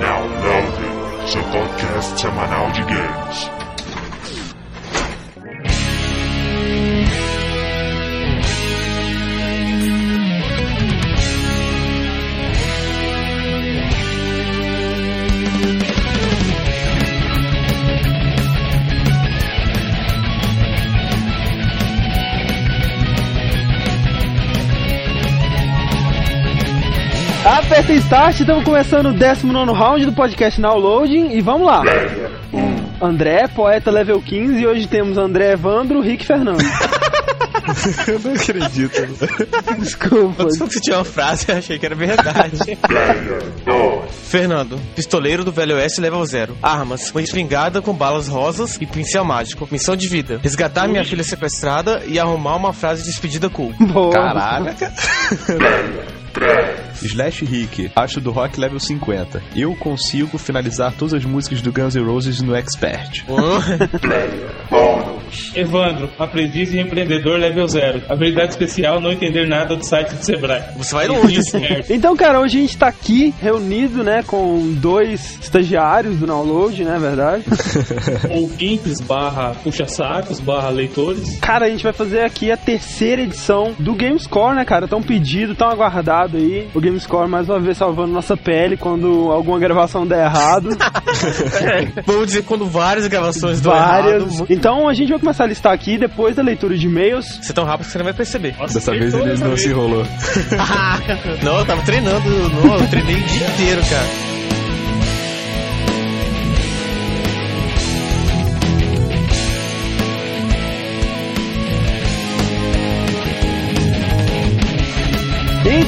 [0.00, 3.67] Now Loading, seu podcast semanal de games.
[27.88, 31.82] Aperta Start, estamos começando o 19 round do podcast Now Loading e vamos lá.
[33.00, 36.58] André, poeta level 15, e hoje temos André Evandro, Rick Fernando.
[38.06, 39.06] Eu não acredito.
[39.78, 40.44] Desculpa.
[40.44, 42.58] Quando você tinha uma frase, eu achei que era verdade.
[44.28, 46.56] Fernando, pistoleiro do Velho Oeste level 0.
[46.62, 49.68] Armas, uma espingarda com balas rosas e pincel mágico.
[49.70, 53.72] Missão de vida, resgatar minha filha sequestrada e arrumar uma frase de despedida cool.
[53.78, 54.12] Boa.
[54.12, 54.92] Caraca.
[57.02, 59.42] Slash Rick, acho do rock level 50.
[59.56, 63.24] Eu consigo finalizar todas as músicas do Guns N' Roses no Expert.
[65.54, 68.02] Evandro, aprendiz e empreendedor level 0.
[68.08, 70.62] Habilidade especial, não entender nada do site do Sebrae.
[70.76, 71.42] Você vai longe.
[71.42, 71.92] Certo.
[71.92, 76.98] Então, cara, hoje a gente tá aqui reunido, né, com dois estagiários do Download, né,
[76.98, 77.44] verdade?
[78.30, 81.38] Ouvintes barra puxa-sacos barra leitores.
[81.38, 84.86] Cara, a gente vai fazer aqui a terceira edição do Gamescore, né, cara?
[84.88, 86.68] Tão pedido, tão aguardado aí.
[86.74, 90.68] O Gamescore mais uma vez salvando nossa pele quando alguma gravação der errado.
[92.06, 94.22] Vamos dizer quando várias gravações do Várias.
[94.34, 94.46] errado.
[94.50, 97.38] Então a gente vai começar a listar aqui depois da leitura de e-mails.
[97.42, 98.54] Você é tão rápido que você não vai perceber.
[98.58, 99.62] Nossa, Dessa vez ele não vez.
[99.62, 100.06] se enrolou.
[101.42, 102.28] não, eu tava treinando.
[102.28, 104.37] Não, eu treinei o dia inteiro, cara.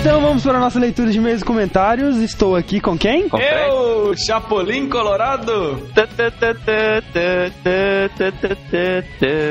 [0.00, 2.16] Então vamos para a nossa leitura de e-mails e comentários.
[2.16, 3.26] Estou aqui com quem?
[3.34, 5.86] Eu, Chapolin Colorado.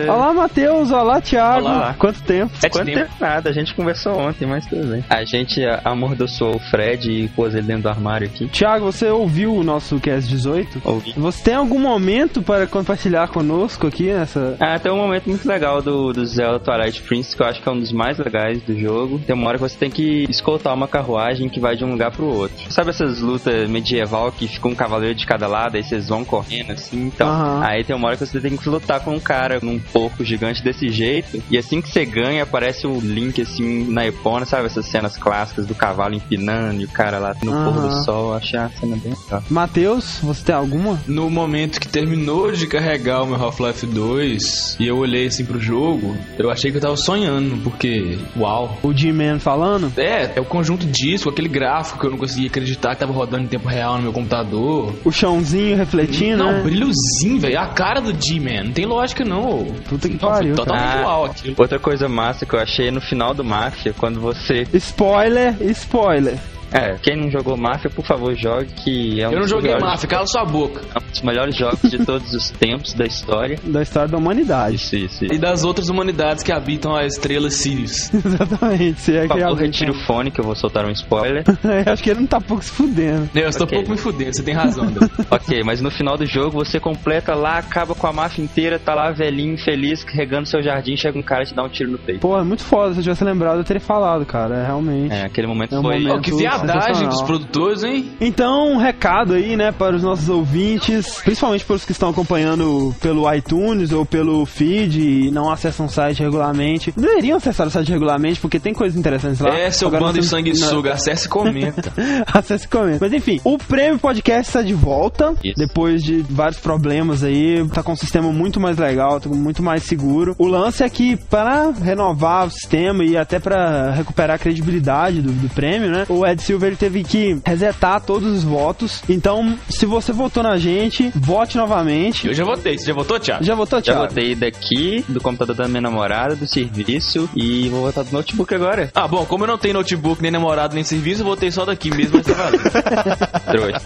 [0.08, 0.92] Olá, Matheus.
[0.92, 1.68] Olá, Thiago.
[1.68, 1.96] Olá.
[2.00, 2.52] Quanto tempo?
[2.72, 3.12] Quanto tempo?
[3.20, 5.06] Nada, a gente conversou ontem, mas tudo bem.
[5.08, 8.48] A gente amordaçou o Fred e pôs ele dentro do armário aqui.
[8.48, 10.82] Thiago, você ouviu o nosso Cast 18?
[10.84, 11.14] Ouvi.
[11.16, 14.58] Você tem algum momento para compartilhar conosco aqui nessa.
[14.60, 17.70] Ah, tem um momento muito legal do, do Zelda Twilight Princess, que eu acho que
[17.70, 19.20] é um dos mais legais do jogo.
[19.20, 22.12] Tem uma hora que você tem que escoltar uma carruagem que vai de um lugar
[22.12, 22.58] pro outro.
[22.72, 26.72] Sabe essas lutas medieval que fica um cavaleiro de cada lado, aí vocês vão correndo
[26.72, 27.06] assim?
[27.08, 27.62] Então, Aham.
[27.64, 30.64] aí tem uma hora que você tem que lutar com um cara num porco gigante
[30.64, 31.42] desse jeito.
[31.50, 34.66] E assim que você ganha, aparece o Link assim na Epona, sabe?
[34.66, 37.88] Essas cenas clássicas do cavalo empinando e o cara lá no pôr Aham.
[37.88, 38.34] do sol.
[38.34, 39.44] Achei a cena bem legal.
[39.50, 41.00] Matheus, você tem alguma?
[41.08, 45.60] No momento que terminou de carregar o meu Half-Life 2 e eu olhei assim pro
[45.60, 48.78] jogo, eu achei que eu tava sonhando, porque, uau.
[48.84, 49.92] O G-Man falando?
[49.98, 53.44] É, é o conjunto disso, aquele gráfico que eu não conseguia acreditar que tava rodando
[53.44, 54.94] em tempo real no meu computador.
[55.04, 56.62] O chãozinho refletindo, não, né?
[56.62, 57.60] brilhozinho, velho.
[57.60, 58.66] A cara do G-Man.
[58.66, 59.66] Não tem lógica, não.
[59.88, 61.06] Puta que Não, pariu, Totalmente cara.
[61.08, 61.56] uau aquilo.
[61.58, 64.66] Outra coisa massa que eu achei no final do Mafia, quando você.
[64.74, 66.38] Spoiler, spoiler.
[66.72, 69.74] É, quem não jogou Mafia, por favor, jogue, que é um Eu não dos joguei
[69.74, 70.82] melhores- Mafia, cala sua boca.
[70.96, 73.58] é um dos melhores jogos de todos os tempos da história.
[73.70, 74.76] Da história da humanidade.
[74.76, 75.26] Isso, isso.
[75.26, 78.12] E das outras humanidades que habitam a estrela Sirius.
[78.14, 79.00] Exatamente.
[79.02, 81.44] Se é Por favor, retire o fone que eu vou soltar um spoiler.
[81.86, 83.30] Eu Acho que ele não tá pouco se fudendo.
[83.36, 83.78] Eu estou Ok.
[83.78, 84.86] um pouco me fudendo, você tem razão,
[85.30, 88.94] ok, mas no final do jogo você completa lá, acaba com a máfia inteira, tá
[88.94, 91.98] lá velhinho, feliz, regando seu jardim, chega um cara e te dá um tiro no
[91.98, 92.22] peito.
[92.22, 92.94] Pô, é muito foda.
[92.94, 94.56] Se eu tivesse lembrado, eu teria falado, cara.
[94.58, 95.14] É realmente.
[95.14, 96.00] É, aquele momento É um foi.
[96.00, 97.10] momento- Ó, que sensacional.
[97.10, 98.12] dos produtores, hein?
[98.20, 102.96] Então, um recado aí, né, para os nossos ouvintes, principalmente para os que estão acompanhando
[103.02, 106.94] pelo iTunes ou pelo feed e não acessam o site regularmente.
[106.96, 109.50] Deveriam acessar o site regularmente, porque tem coisas interessantes lá.
[109.50, 111.92] É, seu Agora bando de sanguessuga, acesse e comenta.
[112.34, 113.00] Acesse e comenta.
[113.02, 115.34] Mas enfim, o Prêmio Podcast está de volta.
[115.44, 115.56] Isso.
[115.58, 117.68] Depois de vários problemas aí.
[117.70, 120.36] Tá com um sistema muito mais legal, tá muito mais seguro.
[120.38, 125.32] O lance é que, para renovar o sistema e até para recuperar a credibilidade do,
[125.32, 126.06] do prêmio, né?
[126.10, 129.04] O Ed Silver ele teve que resetar todos os votos.
[129.08, 132.28] Então, se você votou na gente, vote novamente.
[132.28, 133.44] Eu já votei, você já votou, Thiago?
[133.44, 134.08] Já votou, Já Thiago?
[134.08, 138.90] botei daqui, do computador da minha namorada, do serviço, e vou botar do notebook agora.
[138.96, 141.92] Ah, bom, como eu não tenho notebook, nem namorado, nem serviço, eu votei só daqui
[141.92, 142.60] mesmo, mas tá valendo.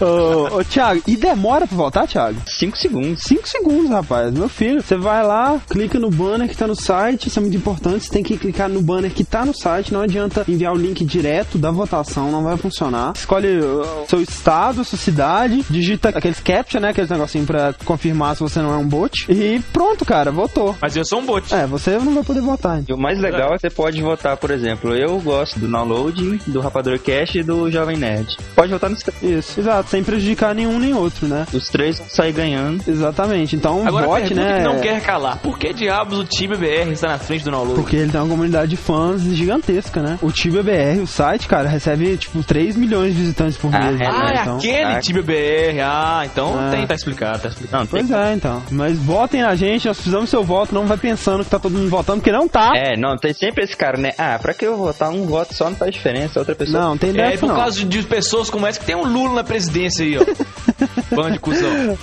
[0.00, 2.40] Ô, ô, Thiago, e demora pra votar, Thiago?
[2.46, 3.22] 5 segundos.
[3.24, 4.32] 5 segundos, rapaz.
[4.32, 7.56] Meu filho, você vai lá, clica no banner que tá no site, isso é muito
[7.56, 8.04] importante.
[8.04, 9.92] Você tem que clicar no banner que tá no site.
[9.92, 13.12] Não adianta enviar o link direto da votação, não vai vai funcionar.
[13.14, 16.90] Escolhe o seu estado, sua cidade, digita aqueles captcha, né?
[16.90, 19.26] Aqueles negocinho pra confirmar se você não é um bot.
[19.30, 20.76] E pronto, cara, votou.
[20.80, 21.54] Mas eu sou um bot.
[21.54, 22.82] É, você não vai poder votar.
[22.86, 26.40] E o mais legal é que você pode votar, por exemplo, eu gosto do Download,
[26.46, 28.36] do Rapador Cash e do Jovem Nerd.
[28.54, 29.22] Pode votar nos três.
[29.22, 31.46] Isso, exato, sem prejudicar nenhum nem outro, né?
[31.52, 32.82] Os três saem ganhando.
[32.86, 33.56] Exatamente.
[33.56, 34.58] Então, Agora vote, pergunta né?
[34.58, 35.38] que não quer calar.
[35.38, 37.80] Por que diabos o time BR está na frente do download?
[37.80, 40.18] Porque ele tem uma comunidade de fãs gigantesca, né?
[40.22, 44.00] O Tibia BR, o site, cara, recebe tipo 3 milhões de visitantes por Ah, mês.
[44.00, 44.10] é, né?
[44.12, 45.00] Ah, é Então- aquele Ah.
[45.00, 45.80] time BR.
[45.82, 46.70] Ah, então Ah.
[46.70, 47.78] tem, tá explicado, tá explicado.
[47.82, 48.62] Não, tem Pois é, então.
[48.70, 51.72] Mas votem na gente, nós precisamos do seu voto, não vai pensando que tá todo
[51.72, 52.72] mundo votando, porque não tá.
[52.74, 54.12] É, não, tem sempre esse cara, né?
[54.18, 56.80] Ah, pra que eu votar um voto só não faz diferença, outra pessoa.
[56.82, 57.56] Não, tem É, dessa por não.
[57.56, 60.24] causa de, pessoas como essa que tem um Lula na presidência aí, ó.
[61.14, 61.96] Bando de cuzão.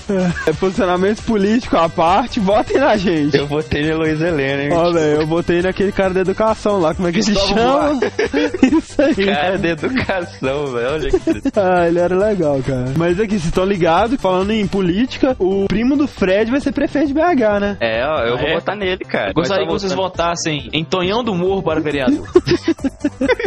[0.48, 3.36] É posicionamento político à parte, votem na gente.
[3.38, 4.74] Eu votei na Luiz Helena, hein?
[4.74, 8.00] Olha, eu botei naquele cara da educação lá, como é que ele Cristóvão chama?
[8.80, 9.26] Isso aí.
[9.26, 10.92] Cara de educação, velho.
[10.92, 11.52] Olha que triste.
[11.62, 12.94] Ah, ele era legal, cara.
[12.98, 17.08] Mas aqui, vocês estão ligados, falando em política, o primo do Fred vai ser prefeito
[17.08, 17.78] de BH, né?
[17.80, 18.54] É, ó, eu vou é?
[18.56, 19.34] votar nele, cara.
[19.34, 22.28] Gostaria que vocês votassem em Tonhão do Morro para vereador.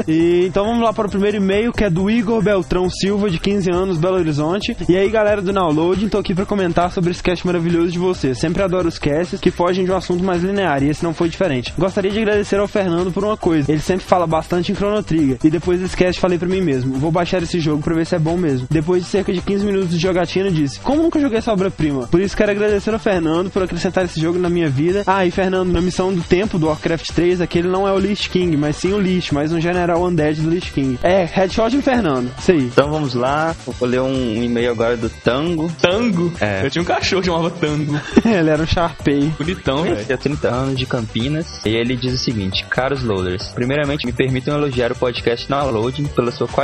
[0.07, 3.39] E então vamos lá para o primeiro e-mail, que é do Igor Beltrão Silva, de
[3.39, 4.77] 15 anos, Belo Horizonte.
[4.89, 8.39] E aí, galera do Download, tô aqui para comentar sobre esse cast maravilhoso de vocês.
[8.39, 11.29] Sempre adoro os casts que fogem de um assunto mais linear, e esse não foi
[11.29, 11.73] diferente.
[11.79, 13.71] Gostaria de agradecer ao Fernando por uma coisa.
[13.71, 15.39] Ele sempre fala bastante em Chrono Trigger.
[15.43, 18.15] E depois desse cast falei para mim mesmo, vou baixar esse jogo para ver se
[18.15, 18.67] é bom mesmo.
[18.71, 22.07] Depois de cerca de 15 minutos de jogatina, disse, como nunca joguei essa obra-prima?
[22.09, 25.03] Por isso quero agradecer ao Fernando por acrescentar esse jogo na minha vida.
[25.07, 28.29] Ah, e Fernando, na missão do tempo do Warcraft 3, aquele não é o Lich
[28.31, 30.99] King, mas sim o Lich, mais um general undead do Lich King.
[31.03, 32.31] É, headshot em Fernando.
[32.39, 32.65] Isso aí.
[32.65, 35.71] Então vamos lá, vou ler um e-mail agora do Tango.
[35.81, 36.33] Tango?
[36.41, 36.65] É.
[36.65, 38.01] Eu tinha um cachorro que chamava Tango.
[38.25, 39.33] Ele era um Sharpei.
[39.39, 40.05] Bonitão, velho.
[40.05, 44.57] Tem 30 anos de Campinas e ele diz o seguinte: Caros loaders, primeiramente me permitam
[44.57, 46.64] elogiar o podcast Downloading pela sua qualidade,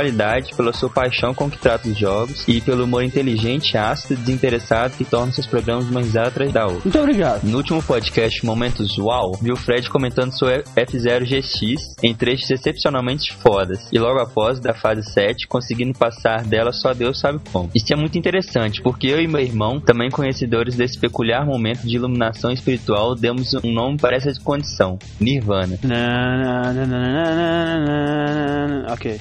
[0.55, 4.95] pela sua paixão com que trata os jogos e pelo humor inteligente, ácido e desinteressado
[4.97, 6.81] que torna seus programas uma risada atrás da outra.
[6.83, 7.43] Muito obrigado.
[7.43, 13.33] No último podcast Momentos Uau, vi o Fred comentando sobre F0 GX em trechos excepcionalmente
[13.33, 17.69] fodas, e logo após, da fase 7, conseguindo passar dela só Deus sabe como.
[17.75, 21.95] Isso é muito interessante, porque eu e meu irmão, também conhecedores desse peculiar momento de
[21.95, 25.77] iluminação espiritual, demos um nome para essa condição, Nirvana.
[25.83, 28.93] Na, na, na, na, na, na, na.
[28.93, 29.19] Ok.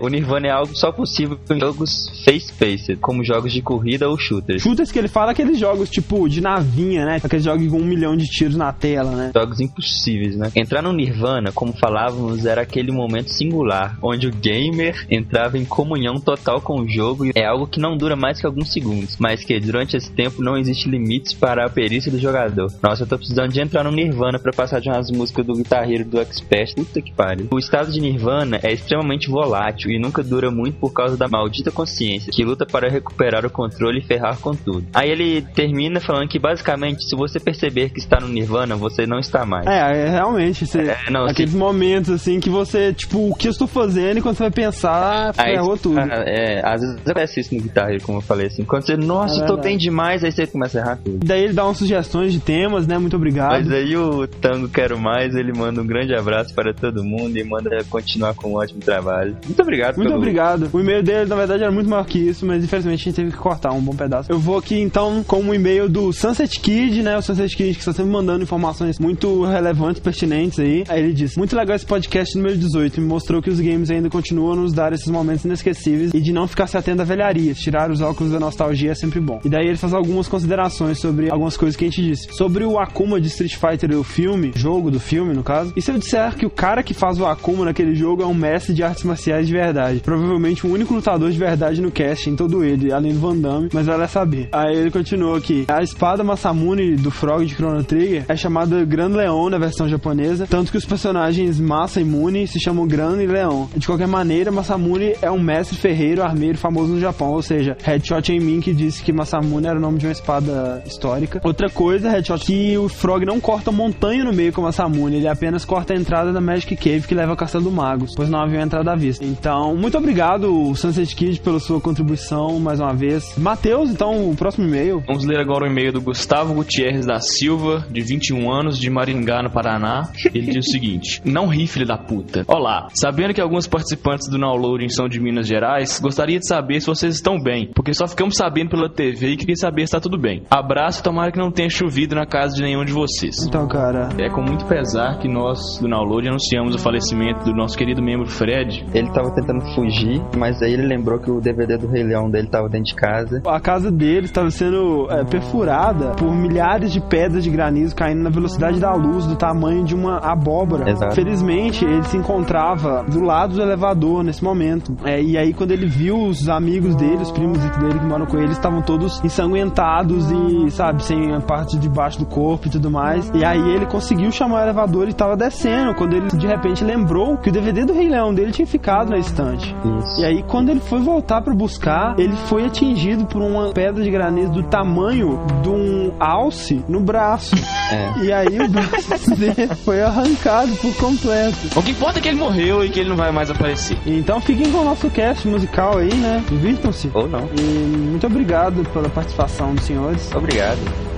[0.00, 4.62] O Nirvana é algo só possível em jogos face-paced, como jogos de corrida ou shooters.
[4.62, 7.20] Shooters que ele fala aqueles jogos tipo de navinha, né?
[7.22, 9.32] Aqueles jogos com um milhão de tiros na tela, né?
[9.34, 10.50] jogos impossíveis, né?
[10.54, 16.14] Entrar no Nirvana, como falávamos, era aquele momento singular, onde o gamer entrava em comunhão
[16.14, 19.44] total com o jogo e é algo que não dura mais que alguns segundos, mas
[19.44, 22.72] que durante esse tempo não existe limites para a perícia do jogador.
[22.82, 26.04] Nossa, eu tô precisando de entrar no Nirvana para passar de umas músicas do guitarreiro
[26.04, 27.48] do Expert, puta que pariu.
[27.50, 31.70] O estado de Nirvana é extremamente volátil e nunca dura muito por causa da maldita
[31.70, 34.86] consciência, que luta para recuperar o controle e ferrar com tudo.
[34.94, 39.18] Aí ele termina falando que basicamente, se você perceber que está no Nirvana, você não
[39.18, 39.66] está mais.
[39.66, 43.52] É, é realmente, você, É, não, aqueles momentos assim que você, tipo, o que eu
[43.52, 45.98] estou fazendo e quando você vai pensar, Aí, ferrou tudo.
[45.98, 48.64] é, às vezes acontece isso no guitarra, como eu falei assim.
[48.64, 49.62] Quando você, nossa, É verdade.
[49.62, 51.18] bem demais, aí você começa a errar tudo.
[51.24, 52.98] Daí ele dá umas sugestões de temas, né?
[52.98, 53.52] Muito obrigado.
[53.52, 57.44] Mas aí o Tango Quero Mais, ele manda um grande abraço para todo mundo e
[57.44, 59.36] manda continuar com um ótimo trabalho.
[59.54, 60.68] Muito obrigado Muito pelo- obrigado.
[60.72, 63.30] O e-mail dele, na verdade, era muito maior que isso, mas infelizmente a gente teve
[63.30, 64.30] que cortar um bom pedaço.
[64.30, 67.16] Eu vou aqui então com um e-mail do Sunset Kid, né?
[67.16, 70.84] O Sunset Kid que está sempre mandando informações muito relevantes, pertinentes aí.
[70.88, 73.00] Aí ele diz: Muito legal esse podcast número 18.
[73.00, 76.32] Me mostrou que os games ainda continuam a nos dar esses momentos inesquecíveis e de
[76.32, 77.58] não ficar se atendo a velharias.
[77.58, 79.40] Tirar os óculos da nostalgia é sempre bom.
[79.44, 82.28] E daí ele faz algumas considerações sobre algumas coisas que a gente disse.
[82.32, 85.72] Sobre o Akuma de Street Fighter, o filme, jogo do filme, no caso.
[85.76, 88.34] E se eu disser que o cara que faz o Akuma naquele jogo é um
[88.34, 90.00] mestre de artes marciais de verdade?
[90.00, 93.68] Provavelmente o único lutador de verdade no cast, em todo ele, além do Van Damme,
[93.72, 94.48] mas ela é saber.
[94.52, 95.64] Aí ele continuou aqui.
[95.68, 100.46] A espada Masamune do Frog de Chrono Trigger é chamada Gran Leon na versão japonesa,
[100.46, 103.66] tanto que os personagens Massa e Mune se chamam Gran e Leon.
[103.76, 108.32] De qualquer maneira, Masamune é um mestre ferreiro armeiro famoso no Japão, ou seja, Headshot
[108.32, 111.40] em mim que disse que Masamune era o nome de uma espada histórica.
[111.44, 115.64] Outra coisa, Headshot, que o Frog não corta montanha no meio com Masamune, ele apenas
[115.64, 118.60] corta a entrada da Magic Cave que leva ao Castelo do Magos, pois não havia
[118.60, 119.24] entrada à vista.
[119.38, 123.36] Então, muito obrigado, Sunset Kid, pela sua contribuição mais uma vez.
[123.36, 125.02] Matheus, então, o próximo e-mail.
[125.06, 129.42] Vamos ler agora o e-mail do Gustavo Gutierrez da Silva, de 21 anos, de Maringá,
[129.42, 130.08] no Paraná.
[130.32, 132.44] Ele diz o seguinte: Não ri, filho da puta.
[132.46, 136.86] Olá, sabendo que alguns participantes do Downloading são de Minas Gerais, gostaria de saber se
[136.86, 140.16] vocês estão bem, porque só ficamos sabendo pela TV e queria saber se está tudo
[140.18, 140.42] bem.
[140.50, 143.36] Abraço, tomara que não tenha chovido na casa de nenhum de vocês.
[143.46, 147.76] Então, cara, É com muito pesar que nós do Download anunciamos o falecimento do nosso
[147.76, 148.84] querido membro Fred.
[148.94, 152.30] Ele tá tava tentando fugir, mas aí ele lembrou que o DVD do Rei Leão
[152.30, 153.42] dele tava dentro de casa.
[153.46, 158.30] A casa dele estava sendo é, perfurada por milhares de pedras de granizo caindo na
[158.30, 160.90] velocidade da luz, do tamanho de uma abóbora.
[160.90, 161.14] Exato.
[161.14, 164.94] Felizmente, ele se encontrava do lado do elevador nesse momento.
[165.04, 168.38] É, e aí, quando ele viu os amigos dele, os primos dele que moram com
[168.38, 172.90] ele, estavam todos ensanguentados e, sabe, sem a parte de baixo do corpo e tudo
[172.90, 173.30] mais.
[173.34, 177.36] E aí ele conseguiu chamar o elevador e estava descendo, quando ele de repente lembrou
[177.36, 179.74] que o DVD do Rei Leão dele tinha ficado na estante.
[180.00, 180.20] Isso.
[180.20, 184.10] E aí, quando ele foi voltar pra buscar, ele foi atingido por uma pedra de
[184.10, 187.54] granizo do tamanho de um alce no braço.
[187.90, 188.24] É.
[188.24, 191.56] E aí, o braço dele foi arrancado por completo.
[191.76, 193.96] O que importa é que ele morreu e que ele não vai mais aparecer.
[194.04, 196.42] Então, fiquem com o nosso cast musical aí, né?
[196.48, 197.10] Divirtam-se.
[197.14, 197.48] Ou não.
[197.58, 200.32] E muito obrigado pela participação dos senhores.
[200.34, 201.13] Obrigado.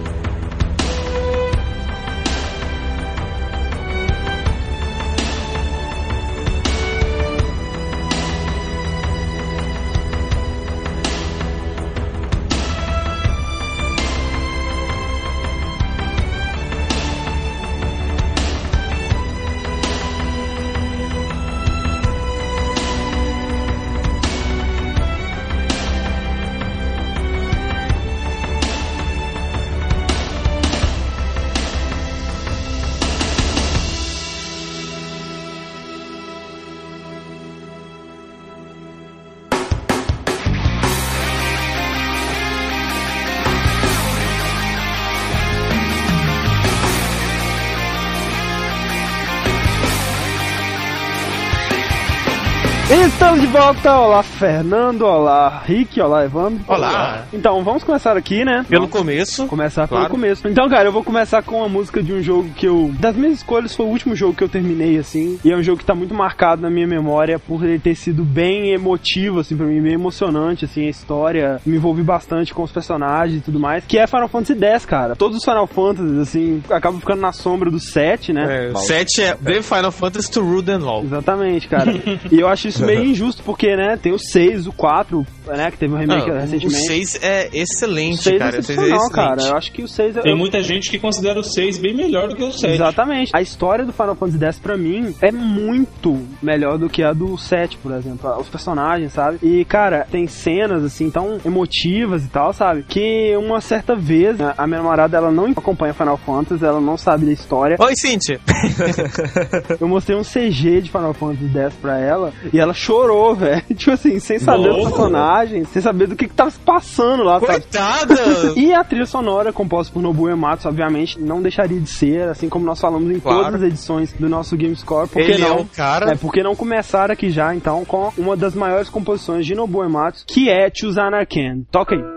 [52.88, 56.61] Estamos de volta, olá Fernando, olá Rick, olá Evandro.
[56.69, 57.25] Olá.
[57.33, 58.64] Então, vamos começar aqui, né?
[58.69, 59.45] Pelo começo.
[59.49, 60.05] Começar Claro.
[60.05, 60.47] pelo começo.
[60.47, 62.93] Então, cara, eu vou começar com a música de um jogo que eu.
[63.00, 65.37] Das minhas escolhas, foi o último jogo que eu terminei, assim.
[65.45, 68.23] E é um jogo que tá muito marcado na minha memória por ele ter sido
[68.25, 71.61] bem emotivo, assim, pra mim, bem emocionante, assim, a história.
[71.66, 73.85] Me envolvi bastante com os personagens e tudo mais.
[73.85, 75.16] Que é Final Fantasy X, cara.
[75.16, 78.69] Todos os Final Fantasies, assim, acabam ficando na sombra do 7, né?
[78.69, 81.02] É, o 7 é The Final Fantasy to Rule and Law.
[81.02, 81.90] Exatamente, cara.
[82.31, 85.78] e eu acho isso meio injusto, porque, né, tem o 6, o 4, né, que
[85.78, 86.80] teve um remake o recentemente.
[86.87, 88.56] 6 é O excelente, 6 cara.
[88.56, 89.14] é O 6 é excepcional, excelente.
[89.14, 89.42] cara.
[89.50, 90.21] Eu acho que o 6 é.
[90.23, 92.75] Tem muita gente que considera o 6 bem melhor do que o 7.
[92.75, 93.30] Exatamente.
[93.35, 97.37] A história do Final Fantasy X pra mim é muito melhor do que a do
[97.38, 98.28] 7, por exemplo.
[98.38, 99.38] Os personagens, sabe?
[99.42, 102.83] E, cara, tem cenas assim tão emotivas e tal, sabe?
[102.83, 106.97] Que uma certa vez a a minha namorada ela não acompanha Final Fantasy, ela não
[106.97, 107.76] sabe da história.
[107.78, 108.40] Oi, Cintia.
[109.80, 113.63] Eu mostrei um CG de Final Fantasy X pra ela e ela chorou, velho.
[113.77, 114.91] Tipo assim, sem saber dos Nossa.
[114.91, 117.53] personagens, sem saber do que, que tava se passando lá, sabe?
[117.53, 118.17] Coitada.
[118.57, 122.65] E a trilha sonora, composta por Nobuo Ematsu, obviamente, não deixaria de ser, assim como
[122.65, 123.45] nós falamos em Claro.
[123.45, 125.09] todas as edições do nosso Gamescore.
[125.09, 125.61] Por que é não?
[125.61, 126.13] um cara.
[126.13, 130.25] É, porque não começar aqui já, então, com uma das maiores composições de Nobuo Ematsu,
[130.27, 131.63] que é Chuzana Ken.
[131.71, 132.16] Toca aí.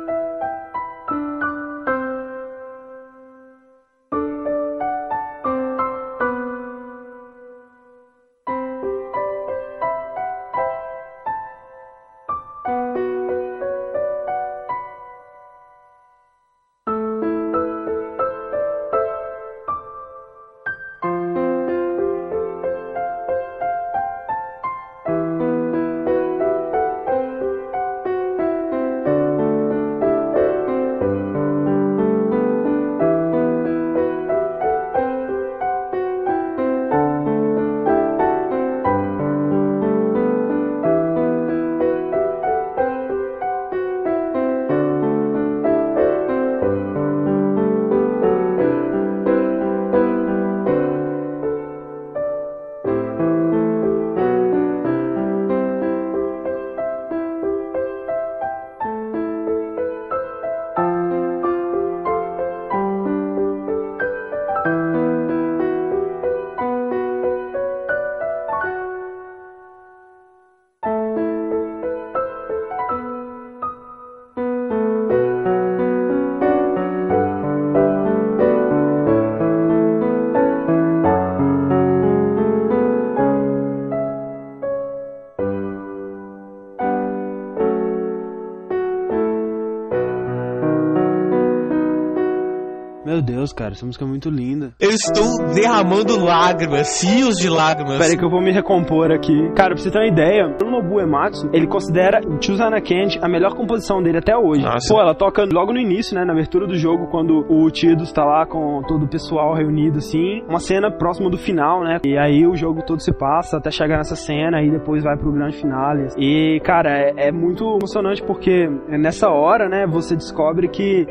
[93.69, 94.73] Cara, essa música é muito linda.
[94.79, 97.97] Eu estou derramando lágrimas, rios de lágrimas.
[97.97, 99.51] Pera aí que eu vou me recompor aqui.
[99.55, 103.53] Cara, pra você ter uma ideia, o Nobu Ematsu, ele considera Chuzana Candy a melhor
[103.55, 104.63] composição dele até hoje.
[104.63, 104.93] Nossa.
[104.93, 108.25] Pô, ela toca logo no início, né, na abertura do jogo, quando o Tidus tá
[108.25, 112.47] lá com todo o pessoal reunido, assim, uma cena próxima do final, né, e aí
[112.47, 116.07] o jogo todo se passa até chegar nessa cena e depois vai pro grande finale.
[116.17, 121.05] E, cara, é, é muito emocionante porque nessa hora, né, você descobre que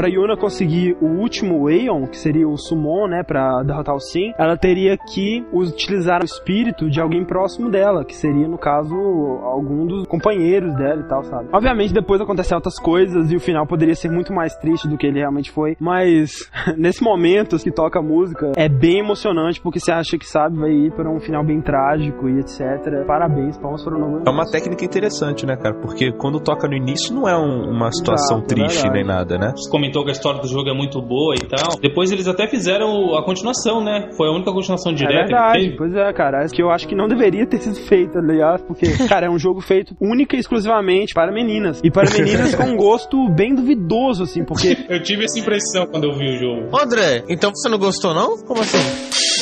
[0.00, 4.32] Pra Yuna conseguir o último Aeon, que seria o Summon, né, pra derrotar o Sim,
[4.38, 8.94] ela teria que utilizar o espírito de alguém próximo dela, que seria, no caso,
[9.42, 11.50] algum dos companheiros dela e tal, sabe?
[11.52, 15.06] Obviamente, depois acontecem outras coisas e o final poderia ser muito mais triste do que
[15.06, 19.92] ele realmente foi, mas nesse momento que toca a música, é bem emocionante porque você
[19.92, 23.04] acha que, sabe, vai ir para um final bem trágico e etc.
[23.06, 24.22] Parabéns, palmas para o novo.
[24.26, 25.74] É uma técnica interessante, né, cara?
[25.74, 28.94] Porque quando toca no início não é um- uma situação Exato, é triste verdade.
[28.94, 29.52] nem nada, né?
[29.90, 31.78] Comentou que a história do jogo é muito boa e tal.
[31.80, 34.10] Depois eles até fizeram a continuação, né?
[34.16, 35.76] Foi a única continuação É direta que verdade, teve.
[35.76, 36.44] pois é, cara.
[36.44, 39.38] É que eu acho que não deveria ter sido feito, aliás, porque, cara, é um
[39.38, 41.80] jogo feito única e exclusivamente para meninas.
[41.82, 44.76] E para meninas com um gosto bem duvidoso, assim, porque.
[44.88, 46.68] Eu tive essa impressão quando eu vi o jogo.
[46.72, 48.36] Ô, André, então você não gostou, não?
[48.44, 49.39] Como assim?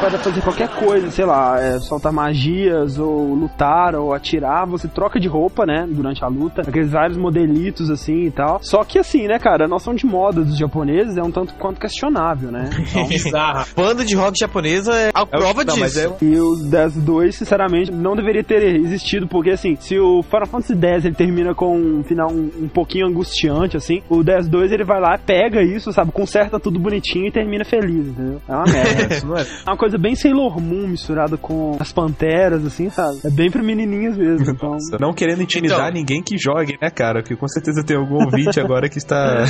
[0.00, 5.18] Para fazer qualquer coisa, sei lá, é, soltar magias, ou lutar, ou atirar, você troca
[5.18, 8.58] de roupa, né, durante a luta, aqueles vários modelitos assim e tal.
[8.62, 11.80] Só que assim, né, cara, a noção de moda dos japoneses é um tanto quanto
[11.80, 12.70] questionável, né?
[13.08, 13.66] Bizarra.
[13.76, 15.98] Banda de rock japonesa é a prova não, disso.
[16.00, 20.74] é- E o 10-2, sinceramente, não deveria ter existido, porque assim, se o Final Fantasy
[20.74, 25.00] X ele termina com um final um, um pouquinho angustiante, assim, o 10-2 ele vai
[25.00, 28.40] lá, pega isso, sabe, conserta tudo bonitinho e termina feliz, entendeu?
[28.48, 29.14] É uma merda.
[29.14, 29.42] Isso não é.
[29.42, 33.18] É uma coisa bem Sailor Moon misturada com as panteras, assim, sabe?
[33.24, 34.50] É bem pra menininhas mesmo.
[34.50, 35.92] Então, Não querendo intimidar Então.
[35.92, 37.20] ninguém que jogue, né, cara?
[37.20, 39.44] Porque com certeza tem algum ouvinte agora que está.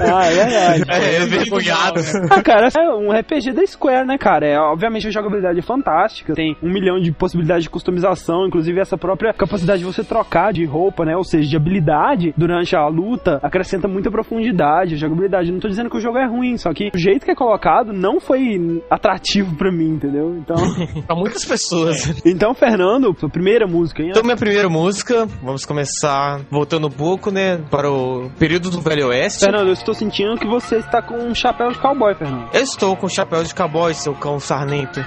[0.00, 0.84] ah, é verdade.
[0.88, 2.00] É, é vergonhado.
[2.30, 4.46] Ah, cara, é um RPG da Square, né, cara?
[4.46, 8.96] É, obviamente a jogabilidade é fantástica, tem um milhão de possibilidades de customização, inclusive essa
[8.96, 11.16] própria capacidade de você trocar de roupa, né?
[11.16, 15.52] Ou seja, de habilidade durante a luta, acrescenta muita profundidade, jogabilidade.
[15.52, 17.92] Não tô dizendo que o jogo é ruim, só que o jeito que é colocado
[17.92, 18.47] não foi
[18.90, 20.36] atrativo pra mim, entendeu?
[20.36, 20.56] Então,
[21.06, 22.22] pra muitas pessoas.
[22.24, 24.10] então Fernando, sua primeira música, hein?
[24.10, 29.08] Então, minha primeira música, vamos começar voltando um pouco, né, para o período do Velho
[29.08, 29.40] Oeste.
[29.40, 32.48] Fernando, eu estou sentindo que você está com um chapéu de cowboy, Fernando.
[32.52, 35.00] Eu estou com chapéu de cowboy, seu cão sarnento.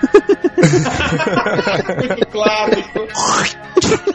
[1.97, 2.71] Muito claro.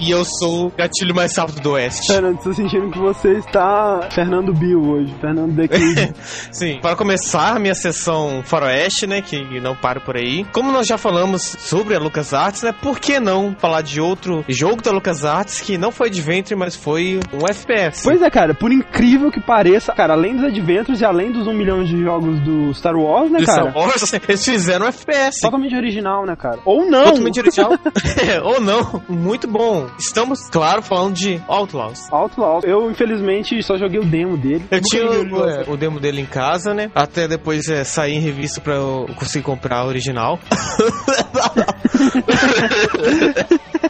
[0.00, 2.12] e eu sou o gatilho mais rápido do Oeste.
[2.12, 6.14] Fernando, estou sentindo que você está Fernando Bill hoje, Fernando The Kid.
[6.50, 10.44] Sim, para começar a minha sessão faroeste, né, que não paro por aí.
[10.52, 14.82] Como nós já falamos sobre a LucasArts, né, por que não falar de outro jogo
[14.82, 18.02] da LucasArts que não foi Adventure, mas foi um FPS?
[18.04, 21.52] Pois é, cara, por incrível que pareça, cara, além dos Adventures e além dos um
[21.52, 23.70] milhão de jogos do Star Wars, né, cara?
[23.70, 25.40] Star Wars, eles fizeram um FPS.
[25.40, 26.58] Totalmente original, né, cara?
[26.64, 27.04] Ou não!
[27.04, 27.53] Totalmente original.
[28.44, 29.02] Ou não.
[29.08, 29.88] Muito bom.
[29.98, 32.12] Estamos, claro, falando de Outlaws.
[32.12, 32.64] Outlaws.
[32.64, 34.64] Eu, infelizmente, só joguei o demo dele.
[34.70, 36.90] Eu tinha o é, o demo dele em casa, né?
[36.94, 40.38] Até depois é, sair em revista pra eu conseguir comprar a original.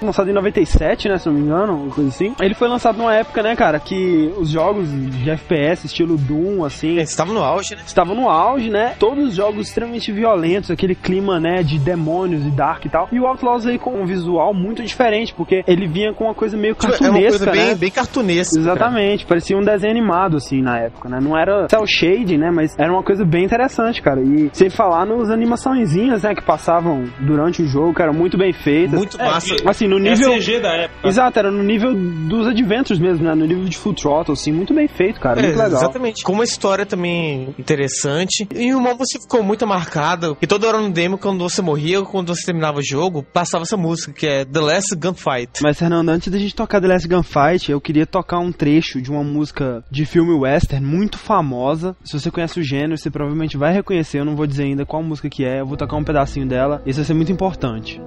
[0.04, 2.34] lançado em 97, né, se não me engano, uma coisa assim.
[2.40, 6.96] Ele foi lançado numa época, né, cara, que os jogos de FPS, estilo Doom, assim,
[6.98, 7.82] estavam no auge, né?
[7.86, 8.94] estavam no auge, né?
[8.98, 13.08] Todos os jogos extremamente violentos, aquele clima, né, de demônios e dark e tal.
[13.10, 13.26] E o
[13.64, 16.90] Aí com um visual muito diferente, porque ele vinha com uma coisa meio É uma
[16.90, 17.74] cartunesca, coisa bem, né?
[17.74, 18.54] bem cartunesca.
[18.54, 18.60] cara.
[18.62, 21.18] Exatamente, parecia um desenho animado, assim, na época, né?
[21.20, 22.50] Não era cel shade, né?
[22.50, 24.20] Mas era uma coisa bem interessante, cara.
[24.20, 26.34] E sem falar nos animaçõezinhas, né?
[26.34, 28.98] Que passavam durante o jogo, que eram muito bem feitas.
[28.98, 29.54] Muito massa.
[29.66, 30.32] Assim, no É nível...
[30.34, 31.08] CG da época.
[31.08, 33.34] Exato, era no nível dos Adventures mesmo, né?
[33.34, 35.40] No nível de Full Throttle, assim, muito bem feito, cara.
[35.40, 35.78] É, Muito legal.
[35.80, 36.22] exatamente.
[36.22, 38.46] Com uma história também interessante.
[38.54, 40.36] E uma você ficou muito marcada.
[40.40, 43.64] E toda hora no demo, quando você morria, ou quando você terminava o jogo, passava
[43.64, 45.62] essa música, que é The Last Gunfight.
[45.62, 49.10] Mas, Fernando, antes da gente tocar The Last Gunfight, eu queria tocar um trecho de
[49.10, 51.94] uma música de filme western muito famosa.
[52.02, 54.18] Se você conhece o gênero, você provavelmente vai reconhecer.
[54.18, 55.60] Eu não vou dizer ainda qual música que é.
[55.60, 56.82] Eu vou tocar um pedacinho dela.
[56.86, 58.00] Isso vai ser muito importante.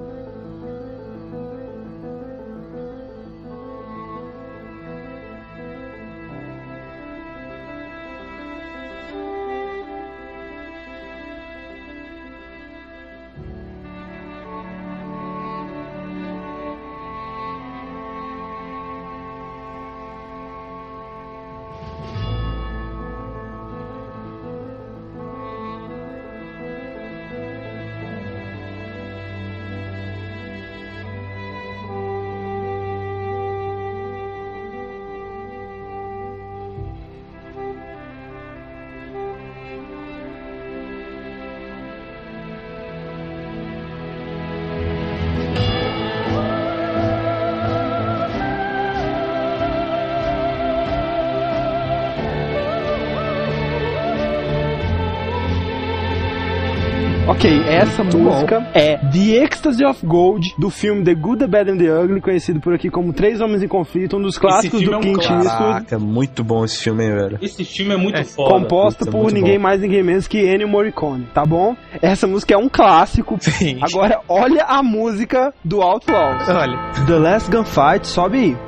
[57.48, 61.78] Ok, essa música é The Ecstasy of Gold, do filme The Good, The Bad and
[61.78, 64.94] The Ugly, conhecido por aqui como Três Homens em Conflito, um dos clássicos filme do
[64.96, 65.30] é um Clint.
[65.30, 67.40] Eastwood, Caraca, muito bom esse filme, hein, velho.
[67.42, 68.54] Esse filme é muito foda.
[68.54, 69.64] composta Puta, por muito ninguém bom.
[69.64, 71.74] mais, ninguém menos que Ennio Morricone, tá bom?
[72.02, 73.38] Essa música é um clássico.
[73.40, 73.80] Sim.
[73.82, 76.50] Agora, olha a música do Outlaws.
[76.50, 76.78] Olha.
[77.06, 78.67] The Last Gunfight, sobe aí.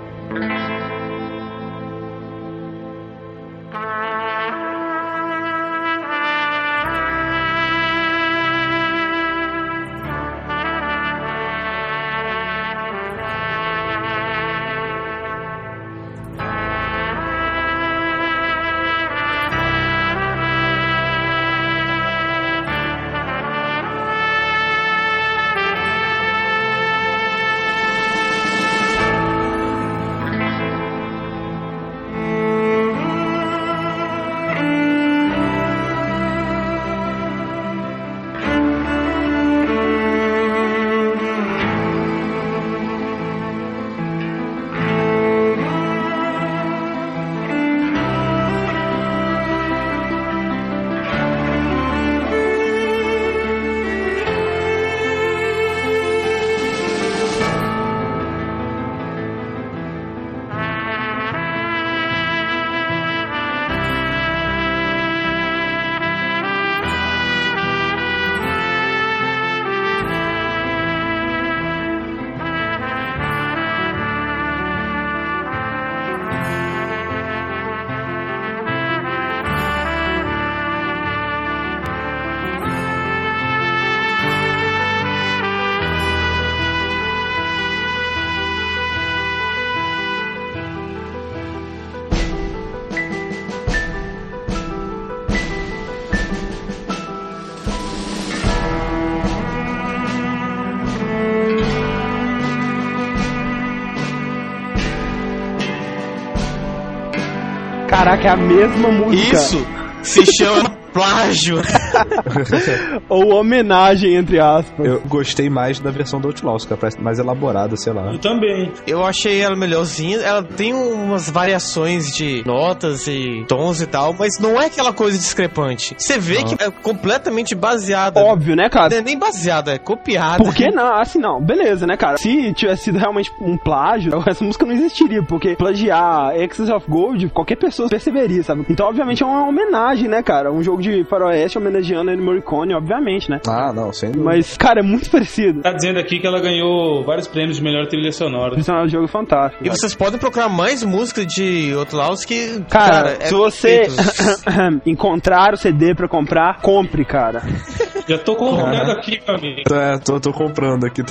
[108.10, 109.36] Caraca, é a mesma música.
[109.36, 109.68] Isso
[110.02, 111.62] se chama plágio.
[113.10, 114.86] Ou homenagem, entre aspas.
[114.86, 118.12] Eu gostei mais da versão do Outlaws, que parece mais elaborada, sei lá.
[118.12, 118.72] Eu também.
[118.88, 120.18] Eu achei ela melhorzinha.
[120.20, 125.18] Ela tem umas variações de notas e tons e tal, mas não é aquela coisa
[125.18, 125.96] discrepante.
[125.98, 128.20] Você vê que é completamente baseada.
[128.22, 128.96] Óbvio, né, Não cara?
[128.96, 130.44] é nem baseada, é copiada.
[130.44, 130.94] Por que não?
[130.96, 131.42] Assim, não.
[131.42, 132.18] Beleza, né, cara?
[132.18, 137.30] Se tivesse sido realmente um plágio, essa música não existiria, porque plagiar Excess of Gold,
[137.30, 138.66] qualquer pessoa perceberia, sabe?
[138.70, 140.52] Então, obviamente, é uma homenagem, né, cara?
[140.52, 141.58] Um jogo de faroeste
[141.90, 143.40] homenageando Ennio Morricone, obviamente, né?
[143.48, 144.26] Ah, não, sem dúvida.
[144.30, 145.62] Mas, cara, é muito parecido.
[145.62, 148.60] Tá dizendo aqui que ela ganhou vários prêmios de melhor trilha sonora.
[148.60, 149.66] Isso é um jogo fantástico.
[149.66, 153.88] E vocês podem procurar mais música de Outlaws que, Cara, cara, é se você
[154.86, 157.42] encontrar o CD pra comprar, compre, cara.
[158.10, 159.62] Já tô comprando aqui, meu amigo.
[159.74, 161.02] É, tô, tô comprando aqui.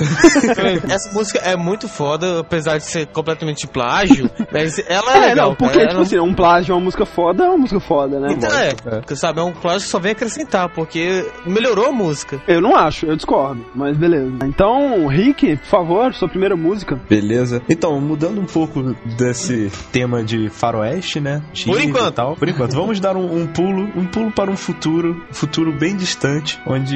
[0.89, 5.49] Essa música é muito foda, apesar de ser completamente plágio, mas ela é, É, legal.
[5.49, 5.87] não, porque, cara.
[5.87, 8.33] tipo Ela assim, um plágio é uma música foda, é uma música foda, né?
[8.33, 12.41] Então, é, porque, sabe, é um plágio que só vem acrescentar, porque melhorou a música.
[12.47, 14.31] Eu não acho, eu discordo, mas beleza.
[14.43, 16.99] Então, Rick, por favor, sua primeira música.
[17.09, 17.61] Beleza.
[17.69, 21.41] Então, mudando um pouco desse tema de faroeste, né?
[21.53, 22.13] Tiro Por enquanto.
[22.15, 22.35] Tal.
[22.35, 22.73] Por enquanto.
[22.73, 26.88] Vamos dar um, um pulo, um pulo para um futuro, um futuro bem distante, onde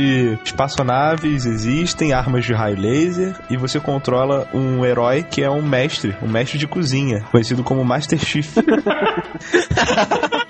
[0.44, 6.16] espaçonaves existem, armas de raio laser, e você controla um herói que é um mestre,
[6.22, 8.56] um mestre de cozinha, conhecido como Master Chief.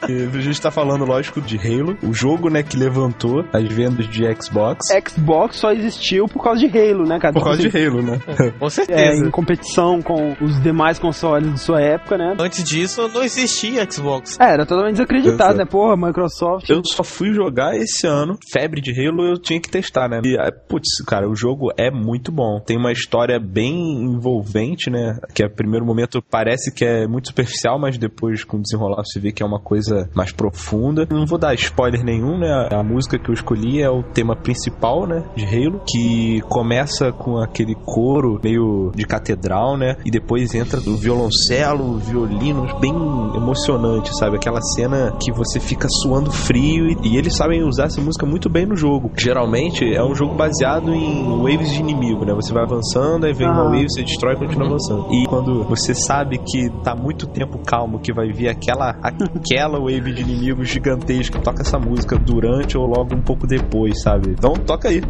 [0.09, 4.07] E a gente tá falando, lógico, de Halo, o jogo, né, que levantou as vendas
[4.09, 4.87] de Xbox.
[5.07, 7.33] Xbox só existiu por causa de Halo, né, cara?
[7.33, 8.19] Por causa de Halo, né?
[8.59, 9.25] Com assim, é, certeza.
[9.25, 12.35] em competição com os demais consoles de sua época, né?
[12.37, 14.37] Antes disso, não existia Xbox.
[14.39, 15.57] É, era totalmente desacreditado, Exato.
[15.57, 15.65] né?
[15.65, 16.69] Porra, Microsoft.
[16.69, 18.37] Eu só fui jogar esse ano.
[18.51, 20.21] Febre de Halo eu tinha que testar, né?
[20.23, 22.59] E, ah, putz, cara, o jogo é muito bom.
[22.65, 25.19] Tem uma história bem envolvente, né?
[25.33, 29.19] Que a primeiro momento parece que é muito superficial, mas depois, com o desenrolar, você
[29.19, 31.07] vê que é uma coisa mais profunda.
[31.09, 32.69] Não vou dar spoiler nenhum, né?
[32.71, 35.23] A música que eu escolhi é o tema principal, né?
[35.35, 39.97] De Halo, que começa com aquele coro meio de catedral, né?
[40.05, 42.93] E depois entra o violoncelo, violinos, bem
[43.35, 44.37] emocionante, sabe?
[44.37, 48.49] Aquela cena que você fica suando frio e, e eles sabem usar essa música muito
[48.49, 49.11] bem no jogo.
[49.23, 52.33] Geralmente é um jogo baseado em waves de inimigo, né?
[52.33, 55.13] Você vai avançando, aí vem uma wave, você destrói e continua avançando.
[55.13, 60.11] E quando você sabe que tá muito tempo calmo, que vai vir aquela, aquela wave
[60.11, 64.31] de inimigo gigantesca, toca essa música durante ou logo um pouco depois, sabe?
[64.31, 65.01] Então toca aí.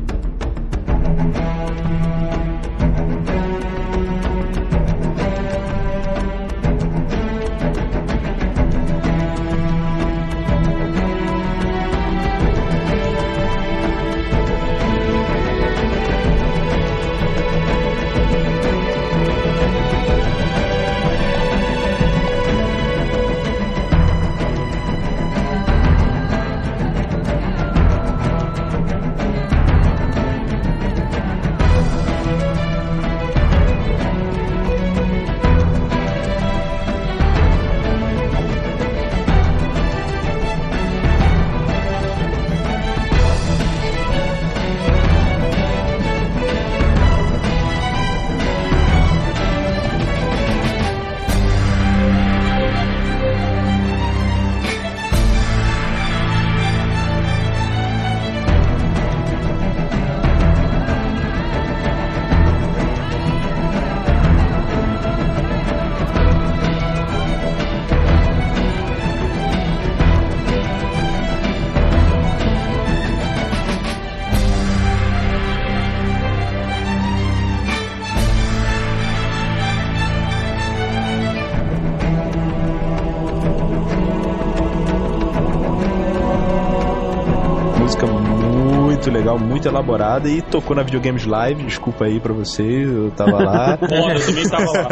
[89.64, 91.64] Muito elaborada e tocou na Videogames Live.
[91.64, 93.80] Desculpa aí pra vocês, eu tava lá.
[93.84, 94.88] Eu também tava lá.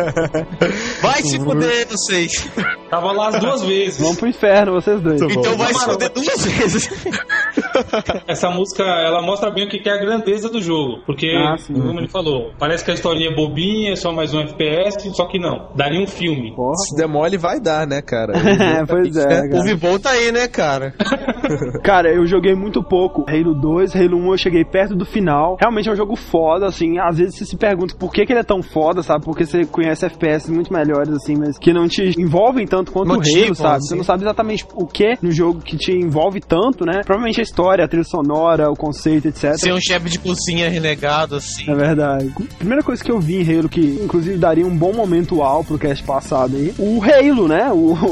[1.01, 2.49] Vai se fuder, vocês.
[2.89, 3.99] Tava lá as duas vezes.
[3.99, 5.21] Vamos pro inferno, vocês dois.
[5.21, 7.05] Então vai se fuder duas vezes.
[8.27, 11.01] Essa música, ela mostra bem o que é a grandeza do jogo.
[11.05, 14.39] Porque, Ah, como ele falou, parece que a historinha é bobinha, é só mais um
[14.41, 15.69] FPS, só que não.
[15.75, 16.53] Daria um filme.
[16.55, 16.75] Porra.
[16.77, 18.33] Se demole, vai dar, né, cara?
[18.61, 19.63] É, pois é, O cara.
[19.63, 20.93] Vivol tá aí, né, cara?
[21.83, 23.25] Cara, eu joguei muito pouco.
[23.27, 25.57] Halo 2, Halo 1 eu cheguei perto do final.
[25.59, 26.99] Realmente é um jogo foda, assim.
[26.99, 29.25] Às vezes você se pergunta por que, que ele é tão foda, sabe?
[29.25, 33.41] Porque você conhece FPS muito melhores, assim, mas que não te envolvem tanto quanto Motivam,
[33.41, 33.75] o Halo, sabe?
[33.75, 33.87] assim.
[33.89, 37.01] Você não sabe exatamente o que no jogo que te envolve tanto, né?
[37.05, 39.55] Provavelmente a história, a trilha sonora, o conceito, etc.
[39.55, 41.69] Ser um chefe de cozinha renegado, assim.
[41.69, 42.33] É verdade.
[42.57, 45.77] Primeira coisa que eu vi em Halo, que inclusive daria um bom momento ao pro
[45.77, 47.71] cast passado aí, o Halo, né?
[47.71, 48.09] O, o,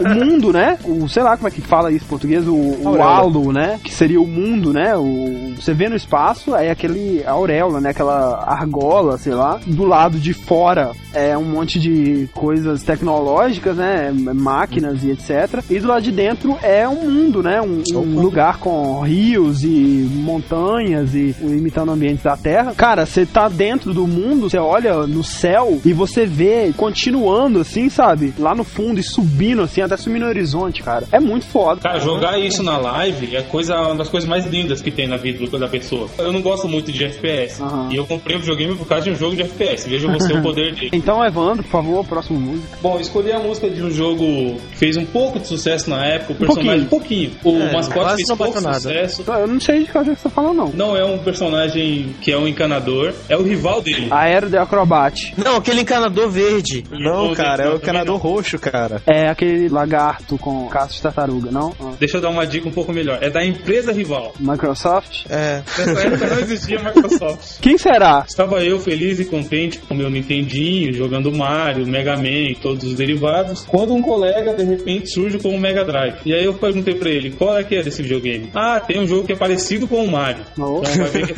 [0.00, 0.78] o mundo, né?
[0.84, 3.78] O, sei lá como é que fala isso em português, o, o halo, né?
[3.82, 4.96] Que seria o mundo, né?
[4.96, 7.90] O, você vê no espaço, é aquele auréola, né?
[7.90, 9.60] Aquela argola, sei lá.
[9.66, 14.12] Do lado de fora é um monte de coisas tecnológicas, né?
[14.12, 15.62] Máquinas e etc.
[15.68, 17.60] E do lado de dentro é um mundo, né?
[17.60, 22.74] Um, um lugar com rios e montanhas e imitando ambientes da Terra.
[22.76, 27.88] Cara, você tá dentro do mundo, você olha no céu e você vê continuando assim,
[27.88, 28.32] sabe?
[28.38, 31.06] Lá no fundo e subindo assim, até subir no horizonte, cara.
[31.12, 31.80] É muito foda.
[31.80, 35.16] Cara, jogar isso na live é coisa, uma das coisas mais lindas que tem na
[35.16, 36.08] vida da pessoa.
[36.18, 37.62] Eu não gosto muito de FPS.
[37.62, 37.88] Aham.
[37.90, 39.88] E eu comprei o videogame por causa de um jogo de FPS.
[39.88, 40.90] Veja você o poder dele.
[40.92, 42.78] Então, Evandro, por favor, próxima música.
[42.82, 44.24] Bom, escolhi a música de um jogo
[44.70, 46.32] que fez um pouco de sucesso na época.
[46.32, 47.32] O personagem, um pouquinho.
[47.44, 49.24] O É, mascote fez não pouco sucesso.
[49.26, 50.68] Eu não sei de qual jogo você tá falando, não.
[50.68, 54.08] Não é um personagem que é um encanador, é o rival dele.
[54.10, 55.34] Aero de Acrobat.
[55.36, 56.84] Não, aquele encanador verde.
[56.90, 59.02] Não, cara, é o canador roxo, cara.
[59.06, 61.74] É aquele lagarto com casco de tartaruga, não?
[61.80, 61.92] Ah.
[61.98, 63.18] Deixa eu dar uma dica um pouco melhor.
[63.20, 64.32] É da empresa rival.
[64.38, 65.26] Microsoft?
[65.28, 65.62] É.
[65.78, 67.58] Nessa época não existia Microsoft.
[67.60, 68.24] Quem será?
[68.26, 72.84] Estava eu feliz e contente com o meu Nintendinho, jogando Mario, Mega Man e todos
[72.84, 76.16] os derivados, quando um colega de repente surge com o Mega Drive.
[76.24, 78.50] E aí eu perguntei pra ele, qual é que é desse videogame?
[78.54, 80.44] Ah, tem um jogo que é parecido com o Mario.
[80.58, 80.80] Oh.
[80.80, 81.36] Então vai ver que é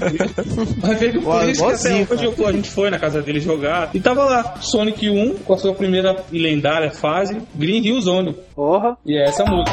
[0.78, 3.22] vai ver que é por isso que até hoje eu- a gente foi na casa
[3.22, 3.90] dele jogar.
[3.94, 8.34] E tava lá, Sonic 1, com a sua primeira e lendária fase, Green Hill Zone.
[8.54, 8.96] Porra.
[9.06, 9.71] E é essa música.